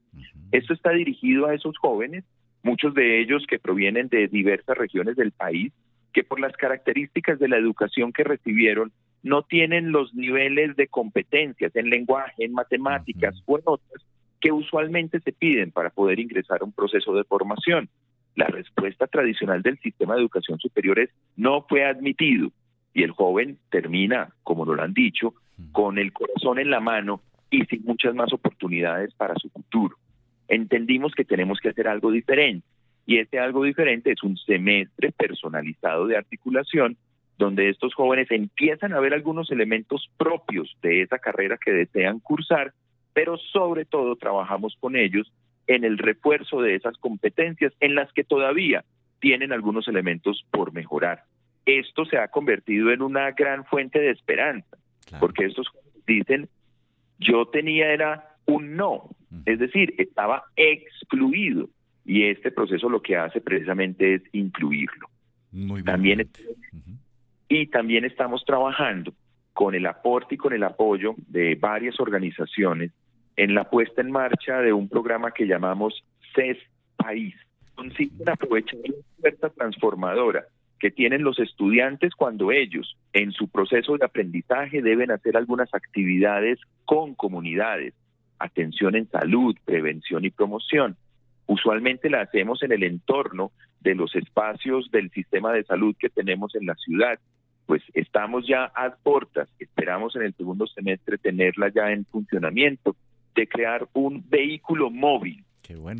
Esto 0.51 0.73
está 0.73 0.91
dirigido 0.91 1.47
a 1.47 1.55
esos 1.55 1.77
jóvenes, 1.77 2.25
muchos 2.63 2.93
de 2.93 3.19
ellos 3.21 3.45
que 3.47 3.59
provienen 3.59 4.09
de 4.09 4.27
diversas 4.27 4.77
regiones 4.77 5.15
del 5.15 5.31
país, 5.31 5.71
que 6.13 6.23
por 6.23 6.39
las 6.39 6.55
características 6.57 7.39
de 7.39 7.47
la 7.47 7.57
educación 7.57 8.11
que 8.11 8.23
recibieron 8.23 8.91
no 9.23 9.43
tienen 9.43 9.91
los 9.91 10.13
niveles 10.13 10.75
de 10.75 10.87
competencias 10.87 11.75
en 11.75 11.89
lenguaje, 11.89 12.45
en 12.45 12.53
matemáticas 12.53 13.41
o 13.45 13.57
en 13.57 13.63
otras 13.65 14.03
que 14.39 14.51
usualmente 14.51 15.19
se 15.19 15.33
piden 15.33 15.71
para 15.71 15.89
poder 15.89 16.19
ingresar 16.19 16.61
a 16.61 16.65
un 16.65 16.71
proceso 16.71 17.13
de 17.13 17.23
formación. 17.25 17.89
La 18.35 18.47
respuesta 18.47 19.07
tradicional 19.07 19.61
del 19.61 19.77
sistema 19.79 20.15
de 20.15 20.21
educación 20.21 20.59
superior 20.59 20.99
es 20.99 21.09
no 21.35 21.65
fue 21.67 21.83
admitido 21.83 22.51
y 22.93 23.03
el 23.03 23.11
joven 23.11 23.57
termina, 23.69 24.29
como 24.43 24.65
lo 24.65 24.81
han 24.81 24.93
dicho, 24.93 25.33
con 25.71 25.97
el 25.97 26.13
corazón 26.13 26.59
en 26.59 26.69
la 26.69 26.79
mano 26.79 27.21
y 27.51 27.65
sin 27.65 27.83
muchas 27.83 28.15
más 28.15 28.31
oportunidades 28.31 29.13
para 29.13 29.35
su 29.35 29.49
futuro. 29.49 29.97
Entendimos 30.47 31.13
que 31.13 31.25
tenemos 31.25 31.59
que 31.59 31.69
hacer 31.69 31.87
algo 31.87 32.11
diferente 32.11 32.65
y 33.05 33.17
este 33.17 33.39
algo 33.39 33.63
diferente 33.63 34.11
es 34.11 34.23
un 34.23 34.37
semestre 34.37 35.11
personalizado 35.11 36.07
de 36.07 36.17
articulación 36.17 36.97
donde 37.39 37.69
estos 37.69 37.95
jóvenes 37.95 38.29
empiezan 38.31 38.93
a 38.93 38.99
ver 38.99 39.13
algunos 39.13 39.49
elementos 39.49 40.09
propios 40.17 40.75
de 40.81 41.01
esa 41.01 41.19
carrera 41.19 41.57
que 41.57 41.71
desean 41.71 42.19
cursar, 42.19 42.73
pero 43.13 43.37
sobre 43.37 43.85
todo 43.85 44.17
trabajamos 44.17 44.75
con 44.79 44.97
ellos 44.97 45.31
en 45.65 45.85
el 45.85 45.97
refuerzo 45.97 46.61
de 46.61 46.75
esas 46.75 46.97
competencias 46.97 47.73
en 47.79 47.95
las 47.95 48.11
que 48.11 48.25
todavía 48.25 48.83
tienen 49.21 49.53
algunos 49.53 49.87
elementos 49.87 50.45
por 50.51 50.73
mejorar. 50.73 51.23
Esto 51.65 52.03
se 52.03 52.17
ha 52.17 52.27
convertido 52.27 52.91
en 52.91 53.01
una 53.01 53.31
gran 53.31 53.63
fuente 53.63 53.99
de 53.99 54.11
esperanza, 54.11 54.77
porque 55.21 55.45
estos 55.45 55.67
dicen, 56.05 56.49
yo 57.19 57.45
tenía 57.45 57.93
era 57.93 58.35
un 58.47 58.75
no, 58.75 59.09
es 59.45 59.59
decir, 59.59 59.95
estaba 59.97 60.43
excluido 60.57 61.69
y 62.03 62.23
este 62.23 62.51
proceso 62.51 62.89
lo 62.89 63.01
que 63.01 63.15
hace 63.15 63.39
precisamente 63.39 64.15
es 64.15 64.23
incluirlo. 64.33 65.07
Muy 65.51 65.81
bien. 65.81 65.85
También 65.85 66.29
y 67.49 67.67
también 67.67 68.05
estamos 68.05 68.45
trabajando 68.45 69.11
con 69.53 69.75
el 69.75 69.87
aporte 69.87 70.35
y 70.35 70.37
con 70.37 70.53
el 70.53 70.63
apoyo 70.63 71.15
de 71.27 71.55
varias 71.55 71.99
organizaciones 71.99 72.91
en 73.35 73.55
la 73.55 73.69
puesta 73.69 74.01
en 74.01 74.11
marcha 74.11 74.59
de 74.59 74.71
un 74.71 74.87
programa 74.87 75.31
que 75.31 75.47
llamamos 75.47 76.01
CES 76.35 76.57
País. 76.95 77.35
Consiste 77.75 78.23
en 78.23 78.29
aprovechar 78.29 78.79
la 78.83 78.95
oferta 79.17 79.49
transformadora 79.49 80.45
que 80.79 80.91
tienen 80.91 81.23
los 81.23 81.39
estudiantes 81.39 82.13
cuando 82.15 82.51
ellos, 82.51 82.95
en 83.11 83.31
su 83.31 83.49
proceso 83.49 83.97
de 83.97 84.05
aprendizaje, 84.05 84.81
deben 84.81 85.11
hacer 85.11 85.35
algunas 85.35 85.73
actividades 85.73 86.59
con 86.85 87.15
comunidades, 87.15 87.93
atención 88.37 88.95
en 88.95 89.09
salud, 89.09 89.55
prevención 89.65 90.23
y 90.23 90.29
promoción. 90.29 90.95
Usualmente 91.47 92.09
la 92.09 92.21
hacemos 92.21 92.61
en 92.63 92.71
el 92.71 92.83
entorno 92.83 93.51
de 93.81 93.95
los 93.95 94.15
espacios 94.15 94.89
del 94.91 95.09
sistema 95.11 95.51
de 95.51 95.63
salud 95.63 95.95
que 95.99 96.09
tenemos 96.09 96.55
en 96.55 96.65
la 96.65 96.75
ciudad. 96.75 97.19
Pues 97.69 97.83
estamos 97.93 98.47
ya 98.47 98.63
a 98.63 98.95
portas, 98.95 99.47
esperamos 99.59 100.15
en 100.15 100.23
el 100.23 100.33
segundo 100.33 100.65
semestre 100.65 101.19
tenerla 101.19 101.69
ya 101.69 101.91
en 101.91 102.03
funcionamiento, 102.03 102.95
de 103.35 103.47
crear 103.47 103.87
un 103.93 104.27
vehículo 104.27 104.89
móvil. 104.89 105.43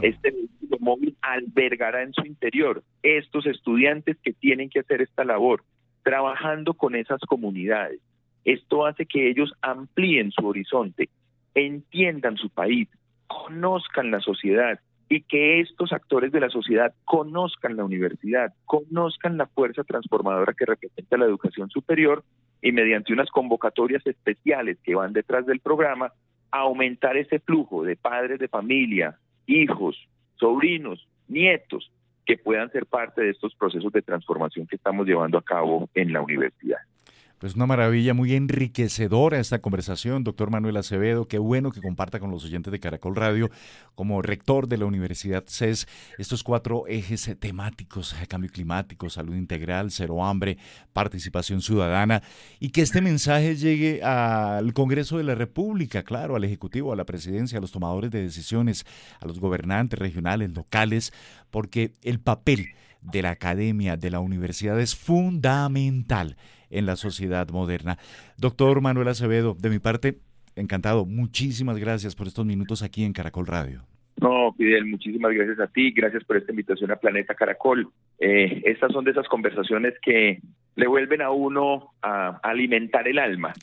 Este 0.01 0.31
vehículo 0.31 0.77
móvil 0.79 1.15
albergará 1.21 2.01
en 2.01 2.11
su 2.13 2.25
interior 2.25 2.83
estos 3.03 3.45
estudiantes 3.45 4.17
que 4.23 4.33
tienen 4.33 4.71
que 4.71 4.79
hacer 4.79 5.03
esta 5.03 5.23
labor, 5.23 5.63
trabajando 6.01 6.73
con 6.73 6.95
esas 6.95 7.21
comunidades. 7.21 8.01
Esto 8.45 8.87
hace 8.87 9.05
que 9.05 9.29
ellos 9.29 9.53
amplíen 9.61 10.31
su 10.31 10.47
horizonte, 10.47 11.07
entiendan 11.53 12.37
su 12.37 12.49
país, 12.49 12.89
conozcan 13.27 14.09
la 14.09 14.21
sociedad 14.21 14.79
y 15.09 15.21
que 15.21 15.59
estos 15.59 15.91
actores 15.91 16.31
de 16.31 16.39
la 16.39 16.49
sociedad 16.49 16.93
conozcan 17.03 17.75
la 17.75 17.83
universidad, 17.83 18.53
conozcan 18.65 19.37
la 19.37 19.47
fuerza 19.47 19.83
transformadora 19.83 20.53
que 20.53 20.65
representa 20.65 21.17
la 21.17 21.25
educación 21.25 21.69
superior 21.69 22.23
y 22.61 22.71
mediante 22.71 23.11
unas 23.11 23.31
convocatorias 23.31 24.05
especiales 24.05 24.77
que 24.83 24.93
van 24.93 25.13
detrás 25.13 25.47
del 25.47 25.59
programa, 25.59 26.13
aumentar 26.51 27.17
ese 27.17 27.39
flujo 27.39 27.83
de 27.83 27.95
padres 27.95 28.37
de 28.39 28.47
familia, 28.47 29.17
hijos, 29.47 29.97
sobrinos, 30.35 31.07
nietos, 31.27 31.91
que 32.25 32.37
puedan 32.37 32.71
ser 32.71 32.85
parte 32.85 33.21
de 33.21 33.31
estos 33.31 33.55
procesos 33.55 33.91
de 33.91 34.03
transformación 34.03 34.67
que 34.67 34.75
estamos 34.75 35.07
llevando 35.07 35.39
a 35.39 35.43
cabo 35.43 35.89
en 35.95 36.13
la 36.13 36.21
universidad. 36.21 36.77
Pues 37.39 37.55
una 37.55 37.65
maravilla, 37.65 38.13
muy 38.13 38.33
enriquecedora 38.33 39.39
esta 39.39 39.59
conversación, 39.59 40.25
doctor 40.25 40.51
Manuel 40.51 40.75
Acevedo. 40.75 41.25
Qué 41.25 41.37
bueno 41.37 41.71
que 41.71 41.79
comparta 41.79 42.19
con 42.19 42.31
los 42.31 42.43
oyentes 42.43 42.69
de 42.69 42.81
Caracol 42.81 43.15
Radio, 43.15 43.49
como 43.95 44.21
rector 44.21 44.67
de 44.67 44.77
la 44.77 44.85
Universidad 44.85 45.45
CES, 45.47 45.87
estos 46.17 46.43
cuatro 46.43 46.85
ejes 46.87 47.33
temáticos, 47.39 48.13
eh, 48.21 48.27
cambio 48.27 48.51
climático, 48.51 49.09
salud 49.09 49.35
integral, 49.37 49.89
cero 49.89 50.25
hambre, 50.25 50.57
participación 50.91 51.61
ciudadana, 51.61 52.23
y 52.59 52.71
que 52.71 52.81
este 52.81 52.99
mensaje 52.99 53.55
llegue 53.55 54.03
al 54.03 54.73
Congreso 54.73 55.17
de 55.17 55.23
la 55.23 55.35
República, 55.35 56.03
claro, 56.03 56.35
al 56.35 56.43
Ejecutivo, 56.43 56.91
a 56.91 56.97
la 56.97 57.05
Presidencia, 57.05 57.59
a 57.59 57.61
los 57.61 57.71
tomadores 57.71 58.11
de 58.11 58.21
decisiones, 58.21 58.85
a 59.21 59.25
los 59.25 59.39
gobernantes 59.39 59.97
regionales, 59.97 60.51
locales, 60.53 61.13
porque 61.51 61.93
el 62.03 62.19
papel 62.19 62.71
de 63.01 63.21
la 63.21 63.29
academia, 63.29 63.95
de 63.95 64.11
la 64.11 64.19
universidad 64.19 64.77
es 64.77 64.93
fundamental 64.93 66.35
en 66.69 66.85
la 66.85 66.95
sociedad 66.95 67.49
moderna. 67.49 67.97
Doctor 68.37 68.81
Manuel 68.81 69.07
Acevedo, 69.07 69.55
de 69.59 69.69
mi 69.69 69.79
parte, 69.79 70.19
encantado. 70.55 71.05
Muchísimas 71.05 71.77
gracias 71.77 72.15
por 72.15 72.27
estos 72.27 72.45
minutos 72.45 72.83
aquí 72.83 73.03
en 73.03 73.13
Caracol 73.13 73.47
Radio. 73.47 73.83
No, 74.21 74.51
Fidel, 74.53 74.85
muchísimas 74.85 75.33
gracias 75.33 75.59
a 75.59 75.67
ti, 75.67 75.91
gracias 75.91 76.25
por 76.25 76.35
esta 76.35 76.51
invitación 76.51 76.91
a 76.91 76.97
Planeta 76.97 77.35
Caracol. 77.35 77.87
Eh, 78.19 78.61
estas 78.65 78.91
son 78.91 79.05
de 79.05 79.11
esas 79.11 79.27
conversaciones 79.29 79.93
que 80.01 80.41
le 80.75 80.87
vuelven 80.87 81.21
a 81.21 81.31
uno 81.31 81.93
a, 82.01 82.39
alimentar 82.43 83.07
el 83.07 83.17
alma, 83.17 83.53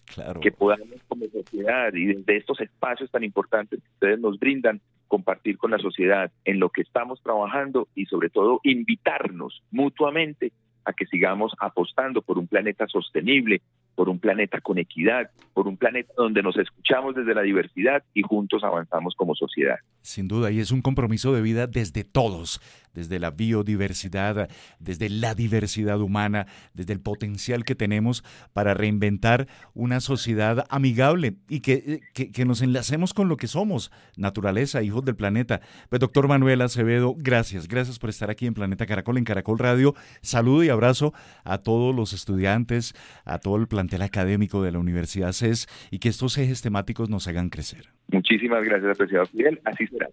que 0.40 0.52
podamos 0.52 0.88
como 1.08 1.26
sociedad 1.26 1.92
y 1.92 2.06
desde 2.06 2.36
estos 2.36 2.60
espacios 2.60 3.10
tan 3.10 3.24
importantes 3.24 3.80
que 3.80 3.88
ustedes 3.90 4.20
nos 4.20 4.38
brindan, 4.38 4.80
compartir 5.08 5.58
con 5.58 5.70
la 5.70 5.78
sociedad 5.78 6.32
en 6.44 6.58
lo 6.58 6.70
que 6.70 6.82
estamos 6.82 7.22
trabajando 7.22 7.88
y 7.94 8.06
sobre 8.06 8.30
todo 8.30 8.60
invitarnos 8.64 9.62
mutuamente 9.70 10.52
a 10.86 10.92
que 10.92 11.04
sigamos 11.06 11.52
apostando 11.58 12.22
por 12.22 12.38
un 12.38 12.46
planeta 12.46 12.86
sostenible, 12.86 13.60
por 13.94 14.08
un 14.08 14.18
planeta 14.18 14.60
con 14.60 14.78
equidad, 14.78 15.30
por 15.52 15.66
un 15.66 15.76
planeta 15.76 16.12
donde 16.16 16.42
nos 16.42 16.56
escuchamos 16.56 17.14
desde 17.14 17.34
la 17.34 17.42
diversidad 17.42 18.04
y 18.14 18.22
juntos 18.22 18.62
avanzamos 18.62 19.14
como 19.16 19.34
sociedad. 19.34 19.76
Sin 20.02 20.28
duda, 20.28 20.50
y 20.50 20.60
es 20.60 20.70
un 20.70 20.82
compromiso 20.82 21.34
de 21.34 21.42
vida 21.42 21.66
desde 21.66 22.04
todos, 22.04 22.60
desde 22.96 23.20
la 23.20 23.30
biodiversidad, 23.30 24.48
desde 24.80 25.10
la 25.10 25.34
diversidad 25.34 26.00
humana, 26.00 26.46
desde 26.74 26.94
el 26.94 27.00
potencial 27.00 27.64
que 27.64 27.74
tenemos 27.74 28.24
para 28.52 28.74
reinventar 28.74 29.46
una 29.74 30.00
sociedad 30.00 30.66
amigable 30.70 31.36
y 31.48 31.60
que, 31.60 32.00
que, 32.14 32.44
nos 32.46 32.62
enlacemos 32.62 33.12
con 33.12 33.28
lo 33.28 33.36
que 33.36 33.46
somos, 33.46 33.92
naturaleza, 34.16 34.82
hijos 34.82 35.04
del 35.04 35.14
planeta. 35.14 35.60
Pues 35.90 36.00
doctor 36.00 36.26
Manuel 36.26 36.62
Acevedo, 36.62 37.14
gracias, 37.16 37.68
gracias 37.68 37.98
por 37.98 38.10
estar 38.10 38.30
aquí 38.30 38.46
en 38.46 38.54
Planeta 38.54 38.86
Caracol, 38.86 39.18
en 39.18 39.24
Caracol 39.24 39.58
Radio. 39.58 39.94
Saludo 40.22 40.64
y 40.64 40.70
abrazo 40.70 41.12
a 41.44 41.58
todos 41.58 41.94
los 41.94 42.12
estudiantes, 42.14 42.94
a 43.24 43.38
todo 43.38 43.56
el 43.56 43.68
plantel 43.68 44.02
académico 44.02 44.62
de 44.62 44.72
la 44.72 44.78
Universidad 44.78 45.32
CES 45.32 45.68
y 45.90 45.98
que 45.98 46.08
estos 46.08 46.38
ejes 46.38 46.62
temáticos 46.62 47.10
nos 47.10 47.28
hagan 47.28 47.50
crecer. 47.50 47.90
Muchísimas 48.08 48.64
gracias, 48.64 48.92
apreciado 48.92 49.26
Fidel. 49.26 49.60
Así 49.64 49.86
será. 49.86 50.08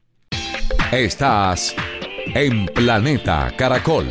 Estás 0.92 1.76
en 2.34 2.66
Planeta 2.66 3.52
Caracol. 3.56 4.08